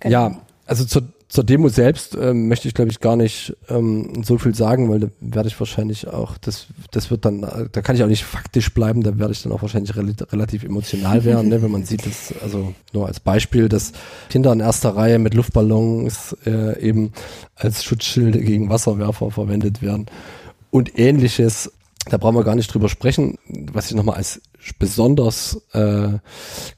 Genau. 0.00 0.12
Ja, 0.12 0.40
also 0.66 0.84
zur, 0.84 1.04
zur 1.28 1.42
Demo 1.42 1.68
selbst 1.68 2.16
ähm, 2.20 2.46
möchte 2.46 2.68
ich, 2.68 2.74
glaube 2.74 2.90
ich, 2.90 3.00
gar 3.00 3.16
nicht 3.16 3.56
ähm, 3.68 4.22
so 4.24 4.38
viel 4.38 4.54
sagen, 4.54 4.88
weil 4.88 5.00
da 5.00 5.08
werde 5.20 5.48
ich 5.48 5.58
wahrscheinlich 5.58 6.06
auch, 6.06 6.38
das, 6.38 6.66
das 6.92 7.10
wird 7.10 7.24
dann, 7.24 7.40
da 7.40 7.82
kann 7.82 7.96
ich 7.96 8.04
auch 8.04 8.08
nicht 8.08 8.24
faktisch 8.24 8.72
bleiben, 8.72 9.02
da 9.02 9.18
werde 9.18 9.32
ich 9.32 9.42
dann 9.42 9.50
auch 9.50 9.62
wahrscheinlich 9.62 9.96
re 9.96 10.06
relativ 10.30 10.62
emotional 10.62 11.24
werden, 11.24 11.48
ne, 11.48 11.62
wenn 11.62 11.70
man 11.70 11.84
sieht, 11.84 12.06
dass, 12.06 12.32
also 12.42 12.74
nur 12.92 13.06
als 13.06 13.18
Beispiel, 13.18 13.68
dass 13.68 13.92
Kinder 14.30 14.52
in 14.52 14.60
erster 14.60 14.90
Reihe 14.90 15.18
mit 15.18 15.34
Luftballons 15.34 16.36
äh, 16.46 16.80
eben 16.80 17.12
als 17.56 17.82
Schutzschilde 17.82 18.40
gegen 18.40 18.70
Wasserwerfer 18.70 19.30
verwendet 19.32 19.82
werden 19.82 20.06
und 20.70 20.98
ähnliches. 20.98 21.72
Da 22.08 22.18
brauchen 22.18 22.36
wir 22.36 22.44
gar 22.44 22.54
nicht 22.54 22.72
drüber 22.72 22.88
sprechen. 22.88 23.36
Was 23.72 23.90
ich 23.90 23.96
nochmal 23.96 24.14
als 24.16 24.40
besonders 24.78 25.60
äh, 25.72 26.18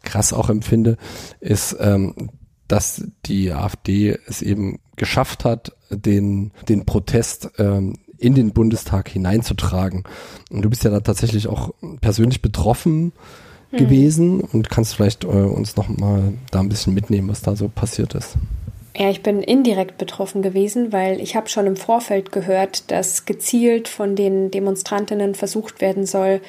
krass 0.02 0.32
auch 0.32 0.48
empfinde, 0.48 0.96
ist, 1.40 1.76
ähm, 1.80 2.30
dass 2.68 3.04
die 3.26 3.52
AfD 3.52 4.18
es 4.26 4.42
eben 4.42 4.78
geschafft 4.96 5.44
hat, 5.44 5.72
den, 5.90 6.52
den 6.68 6.85
Protest 6.85 7.50
ähm, 7.59 7.94
in 8.18 8.35
den 8.35 8.52
Bundestag 8.52 9.09
hineinzutragen. 9.09 10.04
Und 10.50 10.62
du 10.62 10.70
bist 10.70 10.85
ja 10.85 10.90
da 10.90 11.00
tatsächlich 11.00 11.46
auch 11.46 11.70
persönlich 12.00 12.42
betroffen 12.42 13.12
hm. 13.70 13.78
gewesen 13.78 14.40
und 14.40 14.70
kannst 14.70 14.94
vielleicht 14.94 15.24
äh, 15.24 15.28
uns 15.28 15.76
noch 15.76 15.88
mal 15.88 16.35
da 16.50 16.61
ein 16.61 16.68
bisschen 16.68 16.94
mitnehmen, 16.94 17.28
was 17.28 17.42
da 17.42 17.57
so 17.57 17.68
passiert 17.68 18.14
ist. 18.14 18.37
Ja, 18.96 19.11
ich 19.11 19.22
bin 19.22 19.42
indirekt 19.42 19.96
betroffen 19.96 20.42
gewesen, 20.42 20.92
weil 20.92 21.20
ich 21.20 21.37
habe 21.37 21.48
schon 21.48 21.66
im 21.66 21.76
Vorfeld 21.76 22.33
gehört, 22.33 22.90
dass 22.90 23.26
gezielt 23.26 23.87
von 23.87 24.16
den 24.16 24.50
Demonstrantinnen 24.50 25.37
versucht 25.37 25.81
werden 25.81 26.04
soll, 26.04 26.40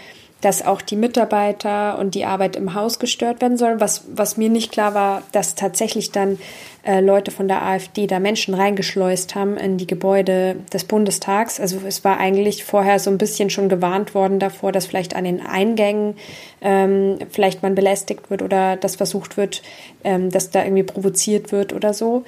dass 0.42 0.66
auch 0.66 0.82
die 0.82 0.96
Mitarbeiter 0.96 1.98
und 2.00 2.16
die 2.16 2.26
Arbeit 2.26 2.56
im 2.56 2.74
Haus 2.74 3.00
gestört 3.00 3.42
werden 3.42 3.58
sollen. 3.58 3.80
Was, 3.80 4.04
was 4.14 4.38
mir 4.38 4.50
nicht 4.50 4.72
klar 4.72 4.94
war, 4.94 5.24
dass 5.32 5.56
tatsächlich 5.56 6.12
dann 6.12 6.40
äh, 6.86 7.02
Leute 7.02 7.32
von 7.32 7.48
der 7.48 7.62
AfD 7.62 8.08
da 8.08 8.20
Menschen 8.20 8.54
reingeschleust 8.54 9.36
haben 9.36 9.58
in 9.58 9.78
die 9.78 9.88
Gebäude 9.88 10.56
des 10.72 10.86
Bundestags. 10.86 11.60
Also 11.60 11.80
es 11.86 12.06
war 12.06 12.20
eigentlich 12.20 12.64
vorher 12.64 13.00
so 13.00 13.10
ein 13.10 13.18
bisschen 13.18 13.50
schon 13.50 13.68
gewarnt 13.68 14.16
worden 14.16 14.40
davor, 14.40 14.72
dass 14.72 14.86
vielleicht 14.86 15.16
an 15.16 15.26
den 15.26 15.46
Eingängen 15.46 16.16
ähm, 16.62 17.20
vielleicht 17.32 17.62
man 17.64 17.76
belästigt 17.76 18.30
wird 18.30 18.42
oder 18.42 18.78
dass 18.78 18.96
versucht 18.96 19.36
wird, 19.36 19.62
ähm, 20.06 20.30
dass 20.30 20.52
da 20.52 20.64
irgendwie 20.64 20.84
provoziert 20.84 21.52
wird 21.52 21.74
oder 21.74 21.94
so. 21.94 22.24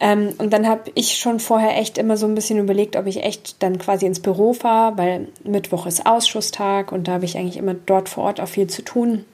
Ähm, 0.00 0.30
und 0.38 0.52
dann 0.52 0.66
habe 0.66 0.90
ich 0.94 1.16
schon 1.16 1.38
vorher 1.38 1.78
echt 1.78 1.98
immer 1.98 2.16
so 2.16 2.26
ein 2.26 2.34
bisschen 2.34 2.58
überlegt, 2.58 2.96
ob 2.96 3.06
ich 3.06 3.22
echt 3.22 3.62
dann 3.62 3.78
quasi 3.78 4.06
ins 4.06 4.20
Büro 4.20 4.52
fahre, 4.52 4.98
weil 4.98 5.28
Mittwoch 5.44 5.86
ist 5.86 6.04
Ausschusstag 6.04 6.90
und 6.90 7.06
da 7.06 7.12
habe 7.12 7.24
ich 7.24 7.36
eigentlich 7.36 7.56
immer 7.56 7.74
dort 7.74 8.08
vor 8.08 8.24
Ort 8.24 8.40
auch 8.40 8.48
viel 8.48 8.66
zu 8.66 8.82
tun. 8.82 9.24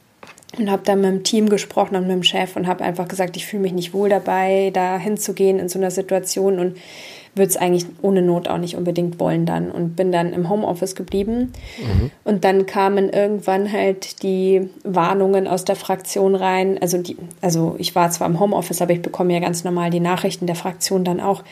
Und 0.58 0.68
habe 0.68 0.82
dann 0.84 1.00
mit 1.00 1.10
dem 1.10 1.22
Team 1.22 1.48
gesprochen 1.48 1.94
und 1.94 2.08
mit 2.08 2.10
dem 2.10 2.24
Chef 2.24 2.56
und 2.56 2.66
habe 2.66 2.82
einfach 2.82 3.06
gesagt, 3.06 3.36
ich 3.36 3.46
fühle 3.46 3.62
mich 3.62 3.72
nicht 3.72 3.94
wohl 3.94 4.08
dabei, 4.08 4.72
da 4.74 4.98
hinzugehen 4.98 5.60
in 5.60 5.68
so 5.68 5.78
einer 5.78 5.92
Situation 5.92 6.58
und 6.58 6.76
würde 7.34 7.48
es 7.48 7.56
eigentlich 7.56 7.86
ohne 8.02 8.22
Not 8.22 8.48
auch 8.48 8.58
nicht 8.58 8.76
unbedingt 8.76 9.20
wollen 9.20 9.46
dann 9.46 9.70
und 9.70 9.94
bin 9.96 10.10
dann 10.10 10.32
im 10.32 10.48
Homeoffice 10.48 10.94
geblieben. 10.94 11.52
Mhm. 11.78 12.10
Und 12.24 12.44
dann 12.44 12.66
kamen 12.66 13.08
irgendwann 13.08 13.70
halt 13.70 14.22
die 14.22 14.68
Warnungen 14.84 15.46
aus 15.46 15.64
der 15.64 15.76
Fraktion 15.76 16.34
rein. 16.34 16.78
Also, 16.80 16.98
die, 16.98 17.16
also 17.40 17.76
ich 17.78 17.94
war 17.94 18.10
zwar 18.10 18.28
im 18.28 18.40
Homeoffice, 18.40 18.82
aber 18.82 18.92
ich 18.92 19.02
bekomme 19.02 19.32
ja 19.32 19.40
ganz 19.40 19.64
normal 19.64 19.90
die 19.90 20.00
Nachrichten 20.00 20.46
der 20.46 20.56
Fraktion 20.56 21.04
dann 21.04 21.20
auch. 21.20 21.42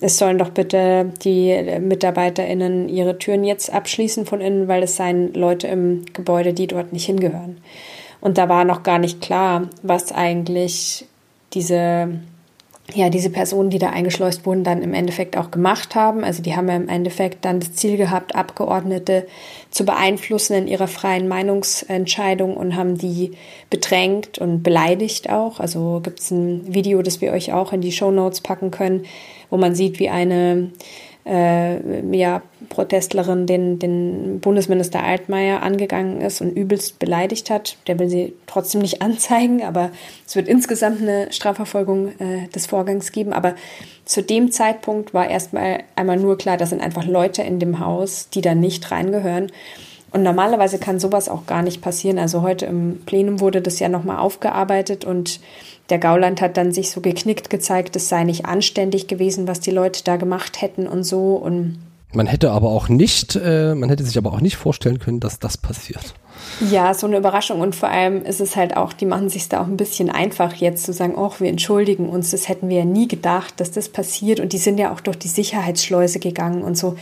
Es 0.00 0.18
sollen 0.18 0.36
doch 0.36 0.50
bitte 0.50 1.10
die 1.24 1.56
MitarbeiterInnen 1.80 2.90
ihre 2.90 3.18
Türen 3.18 3.44
jetzt 3.44 3.72
abschließen 3.72 4.26
von 4.26 4.42
innen, 4.42 4.68
weil 4.68 4.82
es 4.82 4.96
seien 4.96 5.32
Leute 5.32 5.68
im 5.68 6.04
Gebäude, 6.12 6.52
die 6.52 6.66
dort 6.66 6.92
nicht 6.92 7.06
hingehören. 7.06 7.58
Und 8.20 8.36
da 8.36 8.50
war 8.50 8.64
noch 8.64 8.82
gar 8.82 8.98
nicht 8.98 9.22
klar, 9.22 9.70
was 9.82 10.12
eigentlich 10.12 11.06
diese 11.54 12.10
ja, 12.94 13.10
diese 13.10 13.30
Personen, 13.30 13.70
die 13.70 13.78
da 13.78 13.90
eingeschleust 13.90 14.46
wurden, 14.46 14.62
dann 14.62 14.82
im 14.82 14.94
Endeffekt 14.94 15.36
auch 15.36 15.50
gemacht 15.50 15.94
haben. 15.96 16.22
Also 16.22 16.42
die 16.42 16.54
haben 16.54 16.68
ja 16.68 16.76
im 16.76 16.88
Endeffekt 16.88 17.44
dann 17.44 17.58
das 17.58 17.74
Ziel 17.74 17.96
gehabt, 17.96 18.36
Abgeordnete 18.36 19.26
zu 19.70 19.84
beeinflussen 19.84 20.54
in 20.54 20.68
ihrer 20.68 20.86
freien 20.86 21.26
Meinungsentscheidung 21.26 22.56
und 22.56 22.76
haben 22.76 22.96
die 22.96 23.32
bedrängt 23.70 24.38
und 24.38 24.62
beleidigt 24.62 25.30
auch. 25.30 25.58
Also 25.58 26.00
gibt 26.02 26.20
es 26.20 26.30
ein 26.30 26.72
Video, 26.72 27.02
das 27.02 27.20
wir 27.20 27.32
euch 27.32 27.52
auch 27.52 27.72
in 27.72 27.80
die 27.80 27.92
Show 27.92 28.12
Notes 28.12 28.40
packen 28.40 28.70
können, 28.70 29.04
wo 29.50 29.56
man 29.56 29.74
sieht, 29.74 29.98
wie 29.98 30.08
eine 30.08 30.70
äh, 31.26 32.16
ja, 32.16 32.42
Protestlerin 32.68 33.46
den, 33.46 33.78
den 33.78 34.40
Bundesminister 34.40 35.02
Altmaier 35.02 35.62
angegangen 35.62 36.20
ist 36.20 36.40
und 36.40 36.56
übelst 36.56 36.98
beleidigt 36.98 37.50
hat. 37.50 37.76
Der 37.88 37.98
will 37.98 38.08
sie 38.08 38.34
trotzdem 38.46 38.80
nicht 38.80 39.02
anzeigen, 39.02 39.62
aber 39.62 39.90
es 40.26 40.36
wird 40.36 40.48
insgesamt 40.48 41.02
eine 41.02 41.32
Strafverfolgung 41.32 42.08
äh, 42.20 42.48
des 42.54 42.66
Vorgangs 42.66 43.10
geben. 43.12 43.32
Aber 43.32 43.54
zu 44.04 44.22
dem 44.22 44.52
Zeitpunkt 44.52 45.14
war 45.14 45.28
erstmal 45.28 45.80
einmal 45.96 46.16
nur 46.16 46.38
klar, 46.38 46.56
da 46.56 46.66
sind 46.66 46.80
einfach 46.80 47.06
Leute 47.06 47.42
in 47.42 47.58
dem 47.58 47.80
Haus, 47.80 48.28
die 48.30 48.40
da 48.40 48.54
nicht 48.54 48.90
reingehören. 48.90 49.50
Und 50.16 50.22
normalerweise 50.22 50.78
kann 50.78 50.98
sowas 50.98 51.28
auch 51.28 51.44
gar 51.44 51.60
nicht 51.60 51.82
passieren. 51.82 52.18
Also 52.18 52.40
heute 52.40 52.64
im 52.64 53.00
Plenum 53.04 53.40
wurde 53.40 53.60
das 53.60 53.80
ja 53.80 53.90
nochmal 53.90 54.16
aufgearbeitet 54.16 55.04
und 55.04 55.40
der 55.90 55.98
Gauland 55.98 56.40
hat 56.40 56.56
dann 56.56 56.72
sich 56.72 56.90
so 56.90 57.02
geknickt 57.02 57.50
gezeigt, 57.50 57.96
es 57.96 58.08
sei 58.08 58.24
nicht 58.24 58.46
anständig 58.46 59.08
gewesen, 59.08 59.46
was 59.46 59.60
die 59.60 59.72
Leute 59.72 60.04
da 60.04 60.16
gemacht 60.16 60.62
hätten 60.62 60.86
und 60.86 61.04
so. 61.04 61.34
Und 61.34 61.76
man 62.16 62.26
hätte 62.26 62.50
aber 62.50 62.68
auch 62.70 62.88
nicht, 62.88 63.36
äh, 63.36 63.74
man 63.74 63.88
hätte 63.88 64.02
sich 64.02 64.18
aber 64.18 64.32
auch 64.32 64.40
nicht 64.40 64.56
vorstellen 64.56 64.98
können, 64.98 65.20
dass 65.20 65.38
das 65.38 65.56
passiert. 65.56 66.14
Ja, 66.70 66.94
so 66.94 67.06
eine 67.06 67.18
Überraschung. 67.18 67.60
Und 67.60 67.74
vor 67.74 67.90
allem 67.90 68.22
ist 68.22 68.40
es 68.40 68.56
halt 68.56 68.76
auch, 68.76 68.92
die 68.92 69.06
machen 69.06 69.28
sich 69.28 69.48
da 69.48 69.60
auch 69.60 69.66
ein 69.66 69.76
bisschen 69.76 70.10
einfach 70.10 70.54
jetzt 70.54 70.84
zu 70.84 70.92
sagen, 70.92 71.14
oh, 71.16 71.32
wir 71.38 71.48
entschuldigen 71.48 72.08
uns, 72.08 72.30
das 72.30 72.48
hätten 72.48 72.68
wir 72.68 72.78
ja 72.78 72.84
nie 72.84 73.06
gedacht, 73.06 73.60
dass 73.60 73.70
das 73.70 73.88
passiert. 73.88 74.40
Und 74.40 74.52
die 74.52 74.58
sind 74.58 74.78
ja 74.78 74.92
auch 74.92 75.00
durch 75.00 75.18
die 75.18 75.28
Sicherheitsschleuse 75.28 76.18
gegangen 76.18 76.62
und 76.62 76.76
so. 76.76 76.96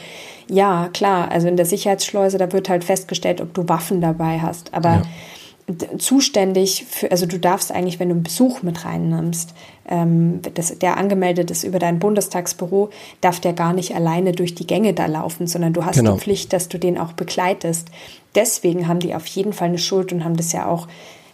Ja, 0.49 0.91
klar, 0.93 1.31
also 1.31 1.49
in 1.49 1.57
der 1.57 1.67
Sicherheitsschleuse, 1.67 2.37
da 2.37 2.53
wird 2.53 2.69
halt 2.69 2.85
festgestellt, 2.85 3.41
ob 3.41 3.55
du 3.55 3.69
Waffen 3.69 4.01
dabei 4.01 4.41
hast, 4.41 4.75
aber 4.75 4.91
ja 4.91 5.03
zuständig 5.99 6.85
für, 6.89 7.11
also 7.11 7.25
du 7.25 7.39
darfst 7.39 7.73
eigentlich, 7.73 7.99
wenn 7.99 8.09
du 8.09 8.15
einen 8.15 8.23
Besuch 8.23 8.63
mit 8.63 8.85
reinnimmst, 8.85 9.55
ähm, 9.89 10.41
das, 10.55 10.79
der 10.79 10.99
angemeldet 10.99 11.51
ist 11.51 11.65
über 11.65 11.79
dein 11.79 11.99
Bundestagsbüro, 11.99 12.91
darf 13.23 13.41
der 13.41 13.55
gar 13.55 13.73
nicht 13.73 13.95
alleine 13.95 14.33
durch 14.33 14.55
die 14.55 14.67
Gänge 14.67 14.93
da 14.93 15.07
laufen, 15.07 15.47
sondern 15.47 15.73
du 15.73 15.85
hast 15.85 15.97
genau. 15.97 16.15
die 16.15 16.21
Pflicht, 16.21 16.53
dass 16.53 16.69
du 16.69 16.79
den 16.79 16.99
auch 16.99 17.15
begleitest. 17.15 17.89
Deswegen 18.35 18.89
haben 18.89 19.01
die 19.01 19.15
auf 19.15 19.27
jeden 19.27 19.55
Fall 19.55 19.69
eine 19.69 19.79
Schuld 19.79 20.13
und 20.13 20.25
haben 20.25 20.37
das 20.37 20.53
ja 20.53 20.67
auch 20.67 20.87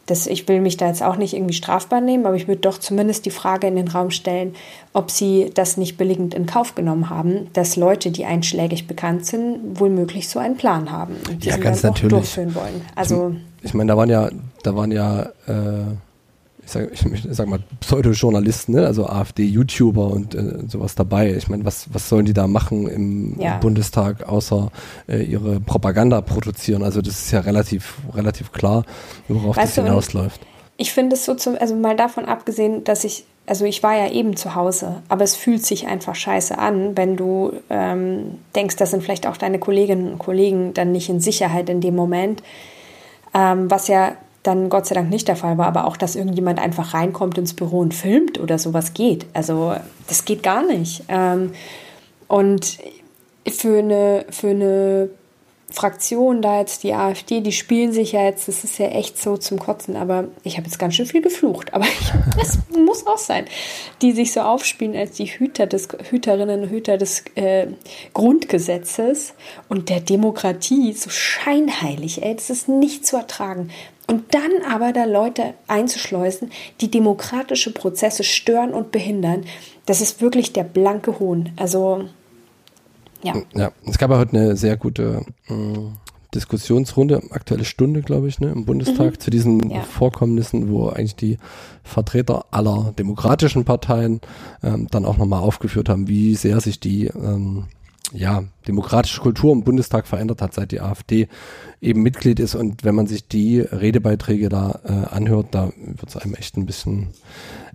das, 0.06 0.26
ich 0.26 0.48
will 0.48 0.60
mich 0.60 0.76
da 0.76 0.88
jetzt 0.88 1.02
auch 1.02 1.16
nicht 1.16 1.34
irgendwie 1.34 1.54
strafbar 1.54 2.00
nehmen, 2.00 2.26
aber 2.26 2.34
ich 2.34 2.48
würde 2.48 2.60
doch 2.60 2.78
zumindest 2.78 3.26
die 3.26 3.30
Frage 3.30 3.66
in 3.66 3.76
den 3.76 3.88
Raum 3.88 4.10
stellen, 4.10 4.54
ob 4.92 5.10
sie 5.10 5.50
das 5.54 5.76
nicht 5.76 5.96
billigend 5.96 6.34
in 6.34 6.46
Kauf 6.46 6.74
genommen 6.74 7.10
haben, 7.10 7.48
dass 7.52 7.76
Leute, 7.76 8.10
die 8.10 8.24
einschlägig 8.24 8.86
bekannt 8.88 9.26
sind, 9.26 9.78
wohl 9.78 9.90
möglich 9.90 10.28
so 10.28 10.38
einen 10.38 10.56
Plan 10.56 10.90
haben 10.90 11.16
und 11.28 11.44
ja, 11.44 11.56
ganz 11.56 11.82
dann 11.82 11.92
natürlich. 11.92 12.10
durchführen 12.12 12.54
wollen. 12.54 12.82
Also 12.94 13.34
ich, 13.58 13.66
ich 13.66 13.74
meine, 13.74 13.92
da 13.92 13.96
waren 13.96 14.10
ja, 14.10 14.30
da 14.62 14.74
waren 14.74 14.90
ja 14.90 15.22
äh 15.46 15.84
ich 16.70 16.72
sag, 16.72 16.92
ich, 16.92 17.24
ich 17.24 17.36
sag 17.36 17.48
mal, 17.48 17.60
Pseudo-Journalisten, 17.80 18.72
ne? 18.72 18.86
also 18.86 19.06
AfD-YouTuber 19.06 20.06
und 20.06 20.34
äh, 20.34 20.58
sowas 20.68 20.94
dabei. 20.94 21.34
Ich 21.34 21.48
meine, 21.48 21.64
was, 21.64 21.92
was 21.92 22.08
sollen 22.08 22.26
die 22.26 22.32
da 22.32 22.46
machen 22.46 22.88
im, 22.88 23.40
ja. 23.40 23.58
Bundestag, 23.58 24.28
außer 24.28 24.70
äh, 25.08 25.22
ihre 25.22 25.60
Propaganda 25.60 26.20
produzieren? 26.20 26.82
Also 26.82 27.02
das 27.02 27.24
ist 27.24 27.32
ja 27.32 27.40
relativ, 27.40 27.98
relativ 28.14 28.52
klar, 28.52 28.84
worauf 29.28 29.56
weißt 29.56 29.78
das 29.78 29.84
hinausläuft. 29.84 30.40
Ich 30.76 30.92
finde 30.92 31.16
es 31.16 31.24
so 31.24 31.34
zum, 31.34 31.56
also 31.58 31.74
mal 31.74 31.96
davon 31.96 32.24
abgesehen, 32.24 32.84
dass 32.84 33.04
ich, 33.04 33.24
also 33.46 33.64
ich 33.64 33.82
war 33.82 33.96
ja 33.96 34.10
eben 34.10 34.36
zu 34.36 34.54
Hause, 34.54 35.02
aber 35.08 35.24
es 35.24 35.34
fühlt 35.34 35.66
sich 35.66 35.88
einfach 35.88 36.14
scheiße 36.14 36.56
an, 36.56 36.96
wenn 36.96 37.16
du 37.16 37.52
ähm, 37.68 38.38
denkst, 38.54 38.76
das 38.76 38.92
sind 38.92 39.02
vielleicht 39.02 39.26
auch 39.26 39.36
deine 39.36 39.58
Kolleginnen 39.58 40.12
und 40.12 40.18
Kollegen 40.18 40.72
dann 40.72 40.92
nicht 40.92 41.08
in 41.08 41.20
Sicherheit 41.20 41.68
in 41.68 41.80
dem 41.80 41.96
Moment. 41.96 42.42
Ähm, 43.34 43.70
was 43.70 43.88
ja 43.88 44.12
dann 44.42 44.70
Gott 44.70 44.86
sei 44.86 44.94
Dank 44.94 45.10
nicht 45.10 45.28
der 45.28 45.36
Fall 45.36 45.58
war, 45.58 45.66
aber 45.66 45.86
auch, 45.86 45.96
dass 45.96 46.16
irgendjemand 46.16 46.58
einfach 46.58 46.94
reinkommt 46.94 47.36
ins 47.36 47.54
Büro 47.54 47.80
und 47.80 47.94
filmt 47.94 48.40
oder 48.40 48.58
sowas 48.58 48.94
geht. 48.94 49.26
Also 49.34 49.74
das 50.08 50.24
geht 50.24 50.42
gar 50.42 50.64
nicht. 50.66 51.04
Ähm, 51.08 51.52
und 52.26 52.78
für 53.46 53.78
eine, 53.78 54.24
für 54.30 54.50
eine 54.50 55.10
Fraktion, 55.70 56.42
da 56.42 56.60
jetzt 56.60 56.82
die 56.82 56.94
AfD, 56.94 57.40
die 57.40 57.52
spielen 57.52 57.92
sich 57.92 58.12
ja 58.12 58.24
jetzt, 58.24 58.48
das 58.48 58.64
ist 58.64 58.78
ja 58.78 58.86
echt 58.86 59.20
so 59.20 59.36
zum 59.36 59.58
Kotzen, 59.58 59.96
aber 59.96 60.28
ich 60.42 60.56
habe 60.56 60.66
jetzt 60.66 60.78
ganz 60.78 60.94
schön 60.94 61.06
viel 61.06 61.22
geflucht, 61.22 61.72
aber 61.74 61.84
ich, 61.84 62.12
das 62.38 62.58
muss 62.76 63.06
auch 63.06 63.18
sein, 63.18 63.46
die 64.02 64.12
sich 64.12 64.32
so 64.32 64.40
aufspielen 64.40 64.96
als 64.96 65.12
die 65.12 65.26
Hüter 65.26 65.66
des, 65.66 65.88
Hüterinnen 66.10 66.62
und 66.62 66.70
Hüter 66.70 66.98
des 66.98 67.24
äh, 67.34 67.68
Grundgesetzes 68.14 69.34
und 69.68 69.88
der 69.88 70.00
Demokratie, 70.00 70.92
so 70.92 71.10
scheinheilig, 71.10 72.22
ey, 72.22 72.34
das 72.34 72.50
ist 72.50 72.68
nicht 72.68 73.06
zu 73.06 73.16
ertragen. 73.16 73.70
Und 74.06 74.34
dann 74.34 74.50
aber 74.68 74.92
da 74.92 75.04
Leute 75.04 75.54
einzuschleusen, 75.68 76.50
die 76.80 76.90
demokratische 76.90 77.72
Prozesse 77.72 78.24
stören 78.24 78.74
und 78.74 78.90
behindern, 78.90 79.44
das 79.86 80.00
ist 80.00 80.20
wirklich 80.20 80.52
der 80.52 80.64
blanke 80.64 81.20
Hohn. 81.20 81.52
Also, 81.56 82.08
ja. 83.22 83.34
Ja, 83.54 83.72
es 83.86 83.98
gab 83.98 84.10
ja 84.10 84.18
heute 84.18 84.36
eine 84.36 84.56
sehr 84.56 84.76
gute 84.76 85.24
äh, 85.48 85.78
Diskussionsrunde, 86.34 87.22
aktuelle 87.30 87.64
Stunde, 87.64 88.02
glaube 88.02 88.28
ich, 88.28 88.38
ne, 88.38 88.50
im 88.50 88.64
Bundestag 88.64 89.14
mhm. 89.14 89.20
zu 89.20 89.30
diesen 89.30 89.70
ja. 89.70 89.82
Vorkommnissen, 89.82 90.70
wo 90.70 90.88
eigentlich 90.88 91.16
die 91.16 91.38
Vertreter 91.82 92.46
aller 92.52 92.92
demokratischen 92.96 93.64
Parteien 93.64 94.20
ähm, 94.62 94.86
dann 94.90 95.04
auch 95.04 95.16
nochmal 95.16 95.40
aufgeführt 95.40 95.88
haben, 95.88 96.06
wie 96.08 96.34
sehr 96.36 96.60
sich 96.60 96.78
die 96.78 97.06
ähm, 97.06 97.64
ja, 98.12 98.42
demokratische 98.66 99.20
Kultur 99.20 99.52
im 99.52 99.62
Bundestag 99.62 100.06
verändert 100.06 100.42
hat, 100.42 100.54
seit 100.54 100.72
die 100.72 100.80
AfD 100.80 101.28
eben 101.80 102.02
Mitglied 102.02 102.40
ist. 102.40 102.54
Und 102.54 102.84
wenn 102.84 102.94
man 102.94 103.06
sich 103.06 103.28
die 103.28 103.60
Redebeiträge 103.60 104.48
da 104.48 104.80
äh, 104.84 105.14
anhört, 105.14 105.48
da 105.52 105.72
wird 105.76 106.08
es 106.08 106.16
einem 106.16 106.34
echt 106.34 106.56
ein 106.56 106.66
bisschen, 106.66 107.08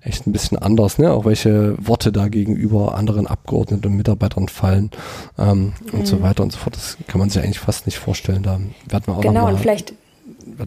echt 0.02 0.28
ein 0.28 0.32
bisschen 0.32 0.58
anders, 0.58 0.98
ne? 0.98 1.12
Auch 1.12 1.26
welche 1.26 1.76
Worte 1.80 2.12
da 2.12 2.28
gegenüber 2.28 2.96
anderen 2.96 3.28
Abgeordneten 3.28 3.88
und 3.88 3.96
Mitarbeitern 3.96 4.50
fallen 4.50 4.92
ähm, 5.38 5.74
mhm. 5.92 6.00
und 6.00 6.08
so 6.08 6.18
mhm. 6.18 6.22
weiter 6.24 6.44
und 6.44 6.52
so 6.52 6.58
fort. 6.58 6.76
Das 6.76 6.98
kann 7.08 7.20
man 7.20 7.30
sich 7.30 7.42
eigentlich 7.42 7.60
fast 7.60 7.86
nicht 7.86 7.98
vorstellen. 7.98 8.44
Da 8.44 8.60
werden 8.88 9.04
wir 9.08 9.18
auch 9.18 9.22
genau, 9.22 9.34
noch 9.34 9.42
mal 9.44 9.54
und 9.54 9.60
vielleicht 9.60 9.94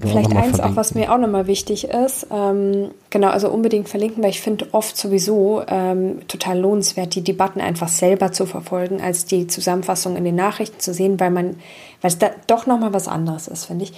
Vielleicht 0.01 0.35
eins 0.35 0.61
auch, 0.61 0.75
was 0.75 0.95
mir 0.95 1.13
auch 1.13 1.19
nochmal 1.19 1.47
wichtig 1.47 1.85
ist. 1.85 2.27
Ähm, 2.33 2.91
genau, 3.11 3.29
also 3.29 3.49
unbedingt 3.49 3.89
verlinken, 3.89 4.23
weil 4.23 4.31
ich 4.31 4.41
finde 4.41 4.67
oft 4.73 4.97
sowieso 4.97 5.63
ähm, 5.69 6.27
total 6.27 6.59
lohnenswert, 6.59 7.15
die 7.15 7.23
Debatten 7.23 7.61
einfach 7.61 7.89
selber 7.89 8.33
zu 8.33 8.47
verfolgen, 8.47 9.01
als 9.01 9.25
die 9.25 9.47
Zusammenfassung 9.47 10.17
in 10.17 10.25
den 10.25 10.35
Nachrichten 10.35 10.81
zu 10.81 10.93
sehen, 10.93 11.21
weil 11.21 11.31
man, 11.31 11.57
weil 12.01 12.11
es 12.11 12.19
da 12.19 12.31
doch 12.49 12.67
nochmal 12.67 12.93
was 12.93 13.07
anderes 13.07 13.47
ist, 13.47 13.67
finde 13.67 13.85
ich. 13.85 13.93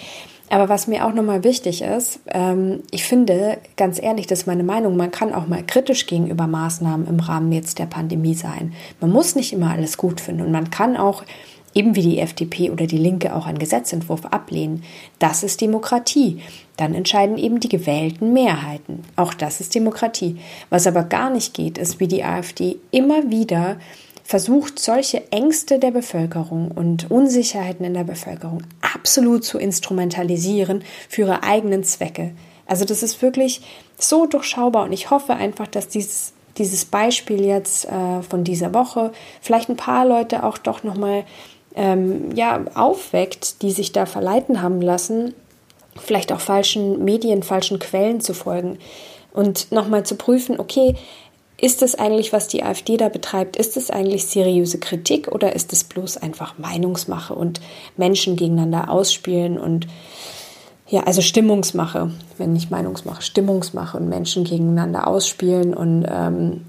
Aber 0.52 0.68
was 0.68 0.88
mir 0.88 1.06
auch 1.06 1.14
nochmal 1.14 1.44
wichtig 1.44 1.80
ist, 1.80 2.18
ähm, 2.26 2.82
ich 2.90 3.04
finde, 3.04 3.58
ganz 3.76 4.02
ehrlich, 4.02 4.26
das 4.26 4.40
ist 4.40 4.46
meine 4.46 4.64
Meinung, 4.64 4.96
man 4.96 5.12
kann 5.12 5.32
auch 5.32 5.46
mal 5.46 5.64
kritisch 5.64 6.06
gegenüber 6.06 6.48
Maßnahmen 6.48 7.06
im 7.06 7.20
Rahmen 7.20 7.52
jetzt 7.52 7.78
der 7.78 7.86
Pandemie 7.86 8.34
sein. 8.34 8.74
Man 9.00 9.12
muss 9.12 9.36
nicht 9.36 9.52
immer 9.52 9.70
alles 9.70 9.96
gut 9.96 10.20
finden 10.20 10.42
und 10.42 10.50
man 10.50 10.70
kann 10.70 10.96
auch 10.96 11.22
eben 11.74 11.94
wie 11.94 12.02
die 12.02 12.18
FDP 12.18 12.70
oder 12.70 12.86
die 12.86 12.98
Linke 12.98 13.34
auch 13.34 13.46
einen 13.46 13.58
Gesetzentwurf 13.58 14.26
ablehnen. 14.26 14.82
Das 15.18 15.42
ist 15.42 15.60
Demokratie. 15.60 16.40
Dann 16.76 16.94
entscheiden 16.94 17.38
eben 17.38 17.60
die 17.60 17.68
gewählten 17.68 18.32
Mehrheiten. 18.32 19.02
Auch 19.16 19.34
das 19.34 19.60
ist 19.60 19.74
Demokratie. 19.74 20.38
Was 20.70 20.86
aber 20.86 21.04
gar 21.04 21.30
nicht 21.30 21.54
geht, 21.54 21.78
ist, 21.78 22.00
wie 22.00 22.08
die 22.08 22.24
AfD 22.24 22.76
immer 22.90 23.30
wieder 23.30 23.76
versucht, 24.24 24.78
solche 24.78 25.30
Ängste 25.32 25.78
der 25.78 25.90
Bevölkerung 25.90 26.70
und 26.70 27.10
Unsicherheiten 27.10 27.84
in 27.84 27.94
der 27.94 28.04
Bevölkerung 28.04 28.62
absolut 28.80 29.44
zu 29.44 29.58
instrumentalisieren 29.58 30.84
für 31.08 31.22
ihre 31.22 31.42
eigenen 31.42 31.82
Zwecke. 31.82 32.32
Also 32.66 32.84
das 32.84 33.02
ist 33.02 33.20
wirklich 33.22 33.60
so 33.98 34.26
durchschaubar 34.26 34.84
und 34.84 34.92
ich 34.92 35.10
hoffe 35.10 35.34
einfach, 35.34 35.66
dass 35.66 35.88
dieses 35.88 36.32
dieses 36.58 36.84
Beispiel 36.84 37.44
jetzt 37.44 37.86
äh, 37.86 38.22
von 38.22 38.44
dieser 38.44 38.74
Woche 38.74 39.12
vielleicht 39.40 39.68
ein 39.68 39.76
paar 39.76 40.06
Leute 40.06 40.44
auch 40.44 40.58
doch 40.58 40.84
noch 40.84 40.96
mal 40.96 41.24
ähm, 41.74 42.34
ja, 42.34 42.64
aufweckt, 42.74 43.62
die 43.62 43.70
sich 43.70 43.92
da 43.92 44.06
verleiten 44.06 44.62
haben 44.62 44.80
lassen, 44.80 45.34
vielleicht 45.96 46.32
auch 46.32 46.40
falschen 46.40 47.04
Medien, 47.04 47.42
falschen 47.42 47.78
Quellen 47.78 48.20
zu 48.20 48.34
folgen 48.34 48.78
und 49.32 49.70
nochmal 49.72 50.04
zu 50.04 50.16
prüfen, 50.16 50.58
okay, 50.58 50.96
ist 51.60 51.82
es 51.82 51.94
eigentlich, 51.94 52.32
was 52.32 52.48
die 52.48 52.62
AfD 52.62 52.96
da 52.96 53.10
betreibt, 53.10 53.56
ist 53.56 53.76
es 53.76 53.90
eigentlich 53.90 54.26
seriöse 54.26 54.78
Kritik 54.78 55.28
oder 55.28 55.54
ist 55.54 55.72
es 55.72 55.84
bloß 55.84 56.16
einfach 56.16 56.56
Meinungsmache 56.58 57.34
und 57.34 57.60
Menschen 57.96 58.36
gegeneinander 58.36 58.90
ausspielen 58.90 59.58
und 59.58 59.86
ja, 60.88 61.04
also 61.04 61.20
Stimmungsmache, 61.20 62.10
wenn 62.38 62.52
nicht 62.52 62.70
Meinungsmache, 62.70 63.22
Stimmungsmache 63.22 63.96
und 63.96 64.08
Menschen 64.08 64.42
gegeneinander 64.42 65.06
ausspielen 65.06 65.72
und 65.72 66.04
ähm, 66.10 66.64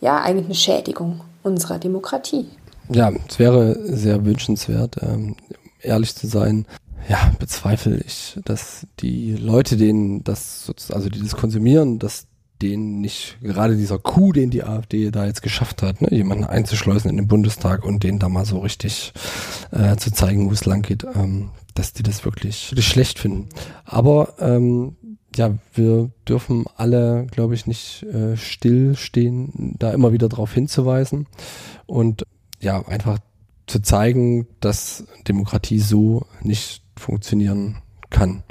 ja, 0.00 0.20
eigentlich 0.20 0.46
eine 0.46 0.54
Schädigung 0.54 1.20
unserer 1.44 1.78
Demokratie. 1.78 2.48
Ja, 2.88 3.12
es 3.28 3.38
wäre 3.38 3.78
sehr 3.96 4.24
wünschenswert, 4.24 4.96
ähm, 5.02 5.36
ehrlich 5.80 6.14
zu 6.14 6.26
sein. 6.26 6.66
Ja, 7.08 7.32
bezweifle 7.38 7.98
ich, 7.98 8.38
dass 8.44 8.86
die 9.00 9.34
Leute, 9.34 9.76
denen 9.76 10.24
das, 10.24 10.72
also 10.90 11.10
die 11.10 11.20
das 11.20 11.36
konsumieren, 11.36 11.98
dass 11.98 12.26
denen 12.62 13.00
nicht 13.00 13.36
gerade 13.42 13.76
dieser 13.76 13.98
Coup, 13.98 14.32
den 14.32 14.50
die 14.50 14.64
AfD 14.64 15.10
da 15.10 15.26
jetzt 15.26 15.42
geschafft 15.42 15.82
hat, 15.82 16.00
ne, 16.00 16.08
jemanden 16.10 16.44
einzuschleusen 16.44 17.10
in 17.10 17.16
den 17.16 17.28
Bundestag 17.28 17.84
und 17.84 18.02
denen 18.02 18.18
da 18.18 18.28
mal 18.28 18.46
so 18.46 18.60
richtig 18.60 19.12
äh, 19.70 19.96
zu 19.96 20.12
zeigen, 20.12 20.48
wo 20.48 20.52
es 20.52 20.64
lang 20.64 20.82
geht, 20.82 21.04
ähm, 21.04 21.50
dass 21.74 21.92
die 21.92 22.02
das 22.02 22.24
wirklich, 22.24 22.70
wirklich 22.70 22.88
schlecht 22.88 23.18
finden. 23.18 23.48
Aber 23.84 24.34
ähm, 24.38 24.96
ja, 25.36 25.58
wir 25.74 26.10
dürfen 26.28 26.64
alle, 26.76 27.26
glaube 27.30 27.54
ich, 27.54 27.66
nicht 27.66 28.04
äh, 28.04 28.36
stillstehen, 28.36 29.74
da 29.78 29.92
immer 29.92 30.12
wieder 30.12 30.28
darauf 30.28 30.54
hinzuweisen 30.54 31.26
und 31.86 32.24
ja, 32.64 32.86
einfach 32.86 33.18
zu 33.66 33.80
zeigen, 33.80 34.46
dass 34.60 35.04
Demokratie 35.26 35.78
so 35.78 36.26
nicht 36.42 36.82
funktionieren 36.96 37.78
kann. 38.10 38.42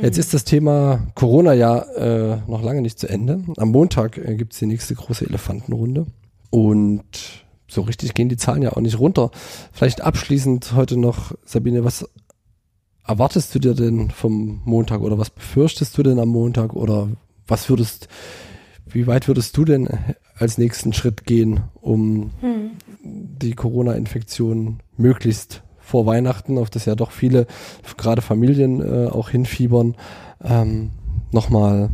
Jetzt 0.00 0.18
ist 0.18 0.32
das 0.32 0.44
Thema 0.44 1.08
Corona 1.14 1.54
ja 1.54 1.78
äh, 1.78 2.38
noch 2.46 2.62
lange 2.62 2.82
nicht 2.82 2.98
zu 2.98 3.08
Ende. 3.08 3.42
Am 3.56 3.70
Montag 3.70 4.16
äh, 4.16 4.36
gibt 4.36 4.52
es 4.52 4.60
die 4.60 4.66
nächste 4.66 4.94
große 4.94 5.26
Elefantenrunde. 5.26 6.06
Und 6.50 7.02
so 7.66 7.82
richtig 7.82 8.14
gehen 8.14 8.28
die 8.28 8.36
Zahlen 8.36 8.62
ja 8.62 8.72
auch 8.72 8.80
nicht 8.80 8.98
runter. 8.98 9.30
Vielleicht 9.72 10.00
abschließend 10.00 10.72
heute 10.74 10.96
noch, 10.96 11.32
Sabine, 11.44 11.84
was 11.84 12.08
erwartest 13.06 13.54
du 13.54 13.58
dir 13.58 13.74
denn 13.74 14.10
vom 14.10 14.60
Montag 14.64 15.00
oder 15.00 15.18
was 15.18 15.30
befürchtest 15.30 15.96
du 15.98 16.02
denn 16.02 16.20
am 16.20 16.28
Montag 16.28 16.74
oder 16.74 17.08
was 17.46 17.68
würdest, 17.68 18.08
wie 18.90 19.06
weit 19.06 19.28
würdest 19.28 19.56
du 19.56 19.64
denn 19.64 19.88
als 20.36 20.58
nächsten 20.58 20.92
Schritt 20.92 21.24
gehen, 21.24 21.60
um 21.80 22.30
hm. 22.40 22.70
die 23.02 23.54
Corona-Infektion 23.54 24.80
möglichst 24.96 25.62
vor 25.78 26.06
Weihnachten, 26.06 26.58
auf 26.58 26.70
das 26.70 26.84
ja 26.84 26.94
doch 26.94 27.10
viele, 27.10 27.46
gerade 27.96 28.20
Familien 28.20 28.80
äh, 28.82 29.08
auch 29.08 29.30
hinfiebern, 29.30 29.96
ähm, 30.44 30.90
nochmal 31.32 31.90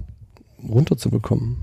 runterzubekommen? 0.69 1.59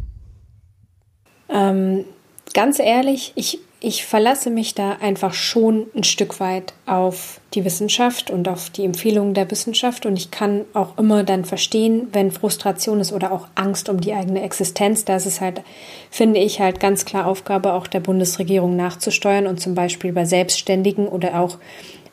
Ähm, 1.50 2.06
ganz 2.54 2.80
ehrlich, 2.80 3.34
ich, 3.36 3.60
ich 3.84 4.06
verlasse 4.06 4.52
mich 4.52 4.76
da 4.76 4.91
einfach 5.02 5.34
schon 5.34 5.88
ein 5.96 6.04
Stück 6.04 6.39
weit 6.39 6.74
auf 6.86 7.41
die 7.56 7.65
Wissenschaft 7.65 8.30
und 8.30 8.48
auf 8.48 8.70
die 8.70 8.86
Empfehlungen 8.86 9.34
der 9.34 9.50
Wissenschaft. 9.50 10.06
Und 10.06 10.17
ich 10.17 10.30
kann 10.30 10.65
auch 10.74 11.00
immer 11.00 11.24
dann 11.24 11.46
verstehen, 11.46 12.08
wenn 12.13 12.30
Frustration 12.30 13.00
ist 13.00 13.12
oder 13.12 13.32
auch 13.32 13.48
Angst 13.56 13.89
um 13.89 14.00
die 14.00 14.13
eigene 14.13 14.44
Existenz. 14.44 15.04
Da 15.04 15.15
ist 15.15 15.26
es 15.26 15.41
halt, 15.41 15.63
finde 16.12 16.39
ich, 16.39 16.60
halt 16.60 16.80
ganz 16.80 17.06
klar 17.06 17.26
Aufgabe 17.26 17.74
auch 17.74 17.88
der 17.88 18.02
Bundesregierung 18.02 18.76
nachzusteuern 18.76 19.48
und 19.48 19.60
zum 19.60 19.74
Beispiel 19.74 20.13
bei 20.13 20.26
Selbstständigen 20.26 21.08
oder 21.08 21.39
auch 21.39 21.58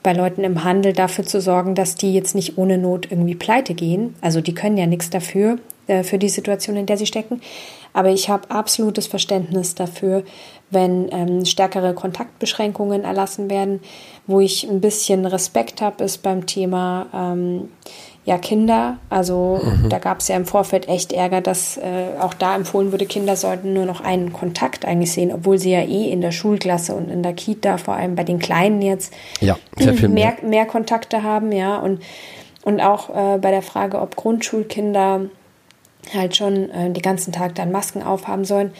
bei 0.02 0.14
Leuten 0.14 0.44
im 0.44 0.64
Handel 0.64 0.94
dafür 0.94 1.26
zu 1.26 1.38
sorgen, 1.42 1.74
dass 1.74 1.96
die 1.96 2.14
jetzt 2.14 2.34
nicht 2.34 2.56
ohne 2.56 2.78
Not 2.78 3.10
irgendwie 3.10 3.34
pleite 3.34 3.74
gehen. 3.74 4.14
Also 4.22 4.40
die 4.40 4.54
können 4.54 4.78
ja 4.78 4.86
nichts 4.86 5.10
dafür, 5.10 5.58
äh, 5.86 6.02
für 6.02 6.16
die 6.16 6.30
Situation, 6.30 6.76
in 6.76 6.86
der 6.86 6.96
sie 6.96 7.04
stecken. 7.06 7.42
Aber 7.92 8.10
ich 8.10 8.28
habe 8.28 8.50
absolutes 8.50 9.06
Verständnis 9.06 9.74
dafür, 9.74 10.22
wenn 10.70 11.08
ähm, 11.10 11.44
stärkere 11.44 11.94
Kontaktbeschränkungen 11.94 13.04
erlassen 13.04 13.50
werden. 13.50 13.80
Wo 14.26 14.40
ich 14.40 14.68
ein 14.68 14.80
bisschen 14.80 15.24
Respekt 15.24 15.80
habe, 15.80 16.04
ist 16.04 16.22
beim 16.22 16.46
Thema 16.46 17.06
ähm, 17.14 17.68
ja 18.28 18.36
Kinder. 18.36 18.98
Also 19.08 19.60
mhm. 19.62 19.88
da 19.88 19.98
gab 19.98 20.20
es 20.20 20.28
ja 20.28 20.36
im 20.36 20.44
Vorfeld 20.44 20.86
echt 20.86 21.14
Ärger, 21.14 21.40
dass 21.40 21.78
äh, 21.78 22.20
auch 22.20 22.34
da 22.34 22.54
empfohlen 22.54 22.92
wurde, 22.92 23.06
Kinder 23.06 23.36
sollten 23.36 23.72
nur 23.72 23.86
noch 23.86 24.02
einen 24.02 24.34
Kontakt 24.34 24.84
eigentlich 24.84 25.12
sehen, 25.12 25.32
obwohl 25.32 25.58
sie 25.58 25.72
ja 25.72 25.80
eh 25.80 26.10
in 26.10 26.20
der 26.20 26.30
Schulklasse 26.30 26.94
und 26.94 27.10
in 27.10 27.22
der 27.22 27.32
Kita, 27.32 27.78
vor 27.78 27.94
allem 27.94 28.14
bei 28.14 28.24
den 28.24 28.38
Kleinen 28.38 28.82
jetzt, 28.82 29.14
ja, 29.40 29.56
mehr, 29.78 30.08
mehr. 30.08 30.36
mehr 30.42 30.66
Kontakte 30.66 31.22
haben, 31.22 31.52
ja. 31.52 31.78
Und, 31.78 32.02
und 32.62 32.80
auch 32.82 33.08
äh, 33.08 33.38
bei 33.38 33.50
der 33.50 33.62
Frage, 33.62 33.98
ob 33.98 34.14
Grundschulkinder 34.14 35.22
halt 36.14 36.36
schon 36.36 36.70
äh, 36.70 36.90
den 36.90 37.02
ganzen 37.02 37.32
Tag 37.32 37.54
dann 37.54 37.72
Masken 37.72 38.02
aufhaben 38.02 38.44
sollen. 38.44 38.72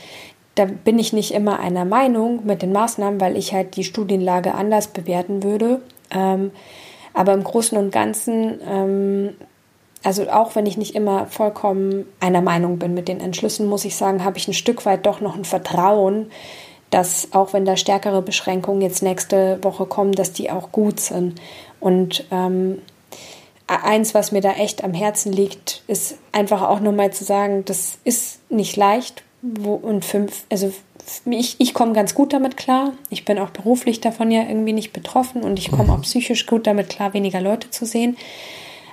Da 0.59 0.65
bin 0.65 0.99
ich 0.99 1.13
nicht 1.13 1.33
immer 1.35 1.61
einer 1.61 1.85
Meinung 1.85 2.45
mit 2.45 2.63
den 2.63 2.73
Maßnahmen, 2.73 3.21
weil 3.21 3.37
ich 3.37 3.53
halt 3.53 3.77
die 3.77 3.85
Studienlage 3.85 4.55
anders 4.55 4.89
bewerten 4.89 5.45
würde. 5.45 5.81
Ähm, 6.11 6.51
aber 7.15 7.33
im 7.33 7.45
Großen 7.45 7.79
und 7.79 7.93
Ganzen, 7.93 8.59
ähm, 8.69 9.37
also 10.03 10.29
auch 10.29 10.57
wenn 10.57 10.67
ich 10.67 10.77
nicht 10.77 10.97
immer 10.97 11.27
vollkommen 11.27 12.07
einer 12.19 12.43
Meinung 12.43 12.81
bin 12.81 12.93
mit 12.93 13.07
den 13.07 13.21
Entschlüssen, 13.21 13.69
muss 13.69 13.85
ich 13.85 13.95
sagen, 13.95 14.25
habe 14.25 14.37
ich 14.37 14.49
ein 14.49 14.53
Stück 14.53 14.85
weit 14.85 15.07
doch 15.07 15.21
noch 15.21 15.37
ein 15.37 15.45
Vertrauen, 15.45 16.29
dass 16.91 17.29
auch 17.31 17.53
wenn 17.53 17.65
da 17.65 17.77
stärkere 17.77 18.21
Beschränkungen 18.21 18.81
jetzt 18.81 19.01
nächste 19.01 19.63
Woche 19.63 19.87
kommen, 19.87 20.11
dass 20.11 20.33
die 20.33 20.51
auch 20.51 20.73
gut 20.73 20.99
sind. 20.99 21.41
Und 21.79 22.25
ähm, 22.33 22.83
eins, 23.69 24.13
was 24.13 24.33
mir 24.33 24.41
da 24.41 24.55
echt 24.55 24.83
am 24.83 24.93
Herzen 24.93 25.33
liegt, 25.33 25.85
ist 25.87 26.17
einfach 26.33 26.63
auch 26.63 26.81
nochmal 26.81 27.13
zu 27.13 27.23
sagen, 27.23 27.65
das 27.65 27.99
ist 28.03 28.41
nicht 28.51 28.75
leicht. 28.77 29.23
Wo, 29.43 29.75
und 29.75 30.05
fünf, 30.05 30.45
also 30.51 30.73
ich, 31.31 31.57
ich 31.59 31.75
komme 31.75 31.93
ganz 31.93 32.15
gut 32.15 32.33
damit 32.33 32.57
klar. 32.57 32.93
Ich 33.09 33.25
bin 33.25 33.39
auch 33.39 33.51
beruflich 33.51 34.01
davon 34.01 34.31
ja 34.31 34.43
irgendwie 34.43 34.73
nicht 34.73 34.93
betroffen 34.93 35.43
und 35.43 35.59
ich 35.59 35.71
komme 35.71 35.93
auch 35.93 36.03
psychisch 36.03 36.47
gut 36.47 36.67
damit 36.67 36.89
klar, 36.89 37.15
weniger 37.15 37.41
Leute 37.41 37.71
zu 37.71 37.87
sehen. 37.87 38.17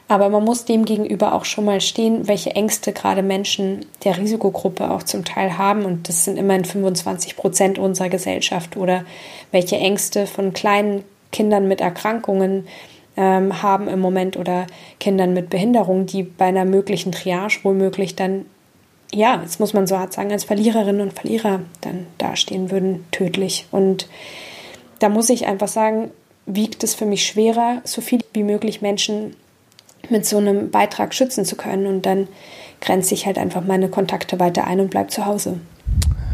Aber 0.07 0.29
man 0.29 0.43
muss 0.43 0.65
dem 0.65 0.85
gegenüber 0.85 1.33
auch 1.33 1.45
schon 1.45 1.65
mal 1.65 1.81
stehen, 1.81 2.27
welche 2.27 2.51
Ängste 2.51 2.93
gerade 2.93 3.23
Menschen 3.23 3.87
der 4.03 4.17
Risikogruppe 4.17 4.91
auch 4.91 5.01
zum 5.01 5.25
Teil 5.25 5.57
haben. 5.57 5.83
Und 5.83 6.07
das 6.07 6.25
sind 6.25 6.37
immerhin 6.37 6.63
25 6.63 7.35
Prozent 7.35 7.79
unserer 7.79 8.09
Gesellschaft. 8.09 8.77
Oder 8.77 9.03
welche 9.51 9.77
Ängste 9.77 10.27
von 10.27 10.53
kleinen 10.53 11.03
Kindern 11.31 11.67
mit 11.67 11.81
Erkrankungen 11.81 12.67
ähm, 13.17 13.63
haben 13.63 13.87
im 13.87 13.99
Moment 13.99 14.37
oder 14.37 14.67
Kindern 14.99 15.33
mit 15.33 15.49
Behinderung, 15.49 16.05
die 16.05 16.21
bei 16.21 16.45
einer 16.45 16.65
möglichen 16.65 17.11
Triage 17.11 17.59
womöglich 17.63 18.15
dann 18.15 18.45
ja, 19.15 19.41
jetzt 19.41 19.59
muss 19.59 19.73
man 19.73 19.87
so 19.87 19.97
hart 19.97 20.13
sagen, 20.13 20.31
als 20.31 20.43
Verliererinnen 20.43 21.01
und 21.01 21.13
Verlierer 21.13 21.61
dann 21.81 22.05
dastehen 22.17 22.69
würden, 22.69 23.05
tödlich. 23.11 23.65
Und 23.71 24.07
da 24.99 25.09
muss 25.09 25.29
ich 25.29 25.47
einfach 25.47 25.69
sagen, 25.69 26.11
wiegt 26.45 26.83
es 26.83 26.93
für 26.93 27.05
mich 27.05 27.25
schwerer, 27.25 27.81
so 27.85 28.01
viel 28.01 28.19
wie 28.33 28.43
möglich 28.43 28.81
Menschen 28.81 29.35
mit 30.09 30.25
so 30.25 30.37
einem 30.37 30.69
Beitrag 30.69 31.13
schützen 31.13 31.45
zu 31.45 31.55
können. 31.55 31.87
Und 31.87 32.05
dann 32.05 32.27
grenze 32.81 33.13
ich 33.13 33.25
halt 33.25 33.37
einfach 33.37 33.63
meine 33.65 33.89
Kontakte 33.89 34.39
weiter 34.39 34.65
ein 34.65 34.81
und 34.81 34.91
bleibe 34.91 35.09
zu 35.09 35.25
Hause. 35.25 35.59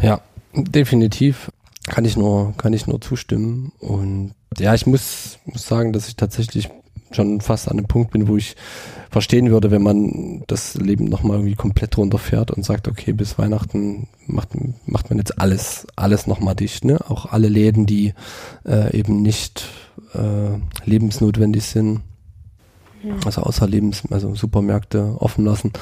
Ja, 0.02 0.22
definitiv. 0.54 1.52
Kann 1.88 2.06
ich 2.06 2.18
nur, 2.18 2.54
kann 2.58 2.74
ich 2.74 2.88
nur 2.88 3.00
zustimmen. 3.00 3.72
Und 3.80 4.34
ja, 4.58 4.74
ich 4.74 4.88
muss, 4.88 5.40
muss 5.46 5.68
sagen, 5.68 5.94
dass 5.94 6.08
ich 6.08 6.16
tatsächlich 6.16 6.70
schon 7.12 7.42
fast 7.42 7.70
an 7.70 7.78
dem 7.78 7.88
Punkt 7.88 8.12
bin, 8.12 8.28
wo 8.28 8.38
ich 8.38 8.56
verstehen 9.12 9.52
würde, 9.52 9.72
wenn 9.72 9.84
man 9.84 10.44
das 10.48 10.76
Leben 10.76 11.06
nochmal 11.06 11.38
irgendwie 11.38 11.56
komplett 11.56 11.98
runterfährt 11.98 12.50
und 12.50 12.64
sagt, 12.64 12.88
okay, 12.88 13.12
bis 13.12 13.38
Weihnachten 13.38 14.08
macht, 14.26 14.50
macht 14.86 15.10
man 15.10 15.20
jetzt 15.20 15.38
alles, 15.40 15.86
alles 15.98 16.28
nochmal 16.28 16.56
dicht, 16.56 16.86
ne? 16.86 16.98
Auch 17.10 17.26
alle 17.26 17.50
Läden, 17.50 17.86
die 17.86 18.14
äh, 18.66 18.98
eben 18.98 19.22
nicht 19.22 19.68
äh, 20.14 20.58
lebensnotwendig 20.86 21.64
sind, 21.66 22.02
also 23.26 23.42
außer 23.42 23.68
Lebens, 23.68 24.04
also 24.10 24.34
Supermärkte 24.34 25.18
offen 25.20 25.44
lassen, 25.44 25.74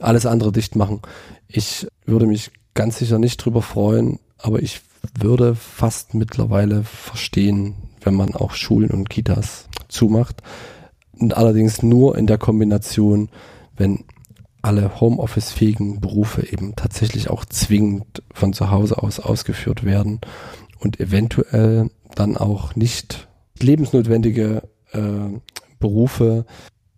alles 0.00 0.26
andere 0.26 0.50
dicht 0.50 0.74
machen. 0.74 1.00
Ich 1.46 1.86
würde 2.04 2.26
mich 2.26 2.50
ganz 2.74 2.98
sicher 2.98 3.20
nicht 3.20 3.36
drüber 3.36 3.62
freuen, 3.62 4.18
aber 4.38 4.60
ich 4.60 4.80
würde 5.20 5.54
fast 5.54 6.14
mittlerweile 6.14 6.82
verstehen, 6.82 7.74
wenn 8.00 8.14
man 8.14 8.34
auch 8.34 8.52
Schulen 8.52 8.90
und 8.90 9.08
Kitas 9.08 9.68
zumacht. 9.88 10.42
Und 11.18 11.36
allerdings 11.36 11.82
nur 11.82 12.16
in 12.16 12.26
der 12.26 12.38
Kombination, 12.38 13.28
wenn 13.76 14.04
alle 14.62 15.00
Homeoffice-fähigen 15.00 16.00
Berufe 16.00 16.46
eben 16.50 16.76
tatsächlich 16.76 17.28
auch 17.30 17.44
zwingend 17.44 18.22
von 18.32 18.52
zu 18.52 18.70
Hause 18.70 19.02
aus 19.02 19.18
ausgeführt 19.18 19.84
werden 19.84 20.20
und 20.78 21.00
eventuell 21.00 21.90
dann 22.14 22.36
auch 22.36 22.76
nicht 22.76 23.28
lebensnotwendige 23.60 24.62
äh, 24.92 25.00
Berufe 25.80 26.46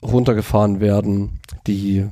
runtergefahren 0.02 0.80
werden, 0.80 1.40
die 1.66 2.06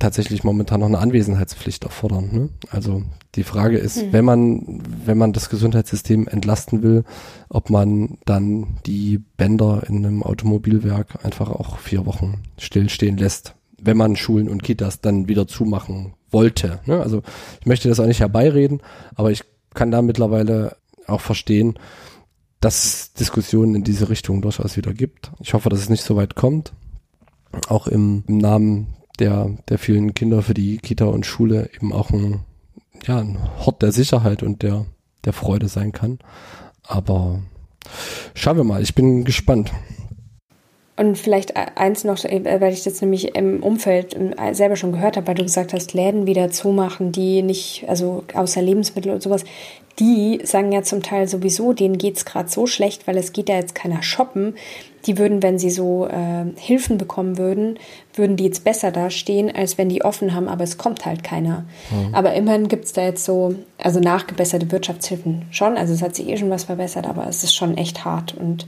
tatsächlich 0.00 0.42
momentan 0.42 0.80
noch 0.80 0.88
eine 0.88 0.98
Anwesenheitspflicht 0.98 1.84
erfordern. 1.84 2.28
Ne? 2.32 2.48
Also 2.70 3.04
die 3.36 3.44
Frage 3.44 3.78
ist, 3.78 3.98
mhm. 3.98 4.12
wenn 4.12 4.24
man, 4.24 4.82
wenn 5.04 5.18
man 5.18 5.32
das 5.32 5.50
Gesundheitssystem 5.50 6.26
entlasten 6.26 6.82
will, 6.82 7.04
ob 7.48 7.70
man 7.70 8.18
dann 8.24 8.78
die 8.86 9.18
Bänder 9.18 9.84
in 9.86 10.04
einem 10.04 10.22
Automobilwerk 10.24 11.24
einfach 11.24 11.50
auch 11.50 11.78
vier 11.78 12.06
Wochen 12.06 12.42
stillstehen 12.58 13.16
lässt, 13.16 13.54
wenn 13.80 13.96
man 13.96 14.16
Schulen 14.16 14.48
und 14.48 14.64
Kitas 14.64 15.00
dann 15.00 15.28
wieder 15.28 15.46
zumachen 15.46 16.14
wollte. 16.30 16.80
Ne? 16.86 17.00
Also 17.00 17.22
ich 17.60 17.66
möchte 17.66 17.88
das 17.88 18.00
auch 18.00 18.06
nicht 18.06 18.20
herbeireden, 18.20 18.82
aber 19.14 19.30
ich 19.30 19.44
kann 19.74 19.90
da 19.90 20.02
mittlerweile 20.02 20.76
auch 21.06 21.20
verstehen, 21.20 21.78
dass 22.60 22.84
es 22.84 23.12
Diskussionen 23.14 23.74
in 23.74 23.84
diese 23.84 24.08
Richtung 24.08 24.42
durchaus 24.42 24.76
wieder 24.76 24.92
gibt. 24.92 25.30
Ich 25.40 25.54
hoffe, 25.54 25.68
dass 25.68 25.80
es 25.80 25.88
nicht 25.88 26.04
so 26.04 26.16
weit 26.16 26.34
kommt. 26.34 26.72
Auch 27.68 27.86
im, 27.86 28.22
im 28.28 28.38
Namen 28.38 28.88
der, 29.20 29.50
der 29.68 29.78
vielen 29.78 30.14
Kinder 30.14 30.42
für 30.42 30.54
die 30.54 30.78
Kita 30.78 31.04
und 31.04 31.26
Schule 31.26 31.70
eben 31.74 31.92
auch 31.92 32.10
ein, 32.10 32.40
ja, 33.06 33.18
ein 33.18 33.38
Hort 33.64 33.82
der 33.82 33.92
Sicherheit 33.92 34.42
und 34.42 34.62
der, 34.62 34.86
der 35.24 35.32
Freude 35.32 35.68
sein 35.68 35.92
kann. 35.92 36.18
Aber 36.82 37.40
schauen 38.34 38.56
wir 38.56 38.64
mal, 38.64 38.82
ich 38.82 38.94
bin 38.94 39.24
gespannt. 39.24 39.72
Und 40.96 41.16
vielleicht 41.16 41.56
eins 41.56 42.04
noch, 42.04 42.22
äh, 42.24 42.60
weil 42.60 42.74
ich 42.74 42.82
das 42.82 43.00
nämlich 43.00 43.34
im 43.34 43.62
Umfeld 43.62 44.14
äh, 44.14 44.52
selber 44.52 44.76
schon 44.76 44.92
gehört 44.92 45.16
habe, 45.16 45.28
weil 45.28 45.34
du 45.34 45.44
gesagt 45.44 45.72
hast, 45.72 45.94
Läden 45.94 46.26
wieder 46.26 46.50
zumachen, 46.50 47.10
die 47.10 47.40
nicht, 47.40 47.86
also 47.88 48.24
außer 48.34 48.60
Lebensmittel 48.60 49.10
und 49.10 49.22
sowas, 49.22 49.44
die 49.98 50.40
sagen 50.44 50.72
ja 50.72 50.82
zum 50.82 51.02
Teil 51.02 51.26
sowieso, 51.26 51.72
denen 51.72 51.96
geht 51.96 52.18
es 52.18 52.26
gerade 52.26 52.50
so 52.50 52.66
schlecht, 52.66 53.06
weil 53.06 53.16
es 53.16 53.32
geht 53.32 53.48
ja 53.48 53.56
jetzt 53.56 53.74
keiner 53.74 54.02
shoppen. 54.02 54.56
Die 55.06 55.18
würden, 55.18 55.42
wenn 55.42 55.58
sie 55.58 55.70
so 55.70 56.06
äh, 56.06 56.44
Hilfen 56.56 56.98
bekommen 56.98 57.38
würden, 57.38 57.78
würden 58.14 58.36
die 58.36 58.44
jetzt 58.44 58.64
besser 58.64 58.90
dastehen, 58.90 59.54
als 59.54 59.78
wenn 59.78 59.88
die 59.88 60.02
offen 60.04 60.34
haben, 60.34 60.48
aber 60.48 60.64
es 60.64 60.78
kommt 60.78 61.06
halt 61.06 61.24
keiner. 61.24 61.64
Mhm. 61.90 62.14
Aber 62.14 62.34
immerhin 62.34 62.68
gibt 62.68 62.84
es 62.84 62.92
da 62.92 63.02
jetzt 63.02 63.24
so, 63.24 63.54
also 63.78 64.00
nachgebesserte 64.00 64.70
Wirtschaftshilfen 64.70 65.46
schon. 65.50 65.76
Also 65.76 65.94
es 65.94 66.02
hat 66.02 66.14
sich 66.14 66.28
eh 66.28 66.36
schon 66.36 66.50
was 66.50 66.64
verbessert, 66.64 67.06
aber 67.06 67.26
es 67.28 67.44
ist 67.44 67.54
schon 67.54 67.76
echt 67.76 68.04
hart. 68.04 68.34
Und 68.34 68.66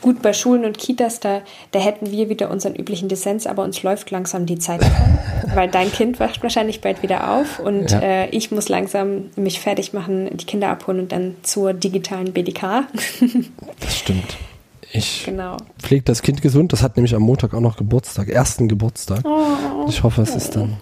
gut, 0.00 0.20
bei 0.22 0.32
Schulen 0.32 0.64
und 0.64 0.76
Kitas, 0.76 1.20
da, 1.20 1.40
da 1.70 1.78
hätten 1.78 2.10
wir 2.10 2.28
wieder 2.28 2.50
unseren 2.50 2.74
üblichen 2.74 3.08
Dissens, 3.08 3.46
aber 3.46 3.62
uns 3.64 3.82
läuft 3.82 4.10
langsam 4.10 4.44
die 4.44 4.58
Zeit 4.58 4.82
davon, 4.82 5.18
weil 5.54 5.68
dein 5.68 5.90
Kind 5.90 6.20
wacht 6.20 6.42
wahrscheinlich 6.42 6.80
bald 6.80 7.02
wieder 7.02 7.30
auf 7.30 7.58
und 7.58 7.90
ja. 7.90 8.00
äh, 8.00 8.28
ich 8.28 8.50
muss 8.50 8.68
langsam 8.68 9.30
mich 9.36 9.60
fertig 9.60 9.92
machen, 9.92 10.28
die 10.36 10.44
Kinder 10.44 10.68
abholen 10.68 11.00
und 11.00 11.12
dann 11.12 11.36
zur 11.42 11.72
digitalen 11.72 12.32
BDK. 12.32 12.84
das 13.80 13.96
stimmt. 13.96 14.36
Ich 14.96 15.24
genau. 15.24 15.56
pflege 15.82 16.04
das 16.04 16.22
Kind 16.22 16.40
gesund. 16.40 16.72
Das 16.72 16.84
hat 16.84 16.96
nämlich 16.96 17.16
am 17.16 17.22
Montag 17.22 17.52
auch 17.52 17.60
noch 17.60 17.76
Geburtstag, 17.76 18.28
ersten 18.28 18.68
Geburtstag. 18.68 19.24
Oh. 19.24 19.86
Ich 19.88 20.04
hoffe, 20.04 20.22
es 20.22 20.36
ist 20.36 20.54
dann, 20.54 20.76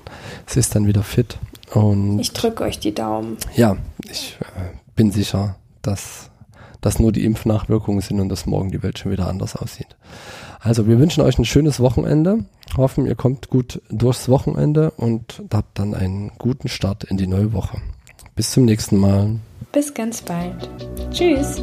es 0.47 0.57
ist 0.57 0.75
dann 0.75 0.87
wieder 0.87 1.03
fit. 1.03 1.39
Und 1.73 2.19
ich 2.19 2.31
drücke 2.35 2.65
euch 2.65 2.79
die 2.79 2.95
Daumen. 2.95 3.39
Ja, 3.57 3.79
ich 4.11 4.37
äh, 4.41 4.77
bin 4.97 5.13
sicher, 5.13 5.57
dass 5.81 6.29
das 6.83 6.99
nur 6.99 7.11
die 7.11 7.25
Impfnachwirkungen 7.25 8.03
sind 8.03 8.21
und 8.21 8.29
dass 8.29 8.45
morgen 8.45 8.71
die 8.71 8.83
Welt 8.83 8.99
schon 8.99 9.13
wieder 9.13 9.29
anders 9.29 9.57
aussieht. 9.57 9.97
Also 10.61 10.87
wir 10.87 10.99
wünschen 10.99 11.23
euch 11.23 11.39
ein 11.39 11.47
schönes 11.47 11.81
Wochenende. 11.81 12.45
Hoffen, 12.77 13.07
ihr 13.07 13.15
kommt 13.15 13.49
gut 13.49 13.81
durchs 13.89 14.29
Wochenende 14.29 14.91
und 14.91 15.43
habt 15.51 15.79
dann 15.79 15.95
einen 15.95 16.33
guten 16.37 16.69
Start 16.69 17.05
in 17.05 17.17
die 17.17 17.27
neue 17.27 17.55
Woche. 17.55 17.79
Bis 18.37 18.51
zum 18.51 18.67
nächsten 18.67 18.99
Mal. 18.99 19.37
Bis 19.73 19.95
ganz 19.95 20.21
bald. 20.21 20.69
Tschüss. 21.11 21.63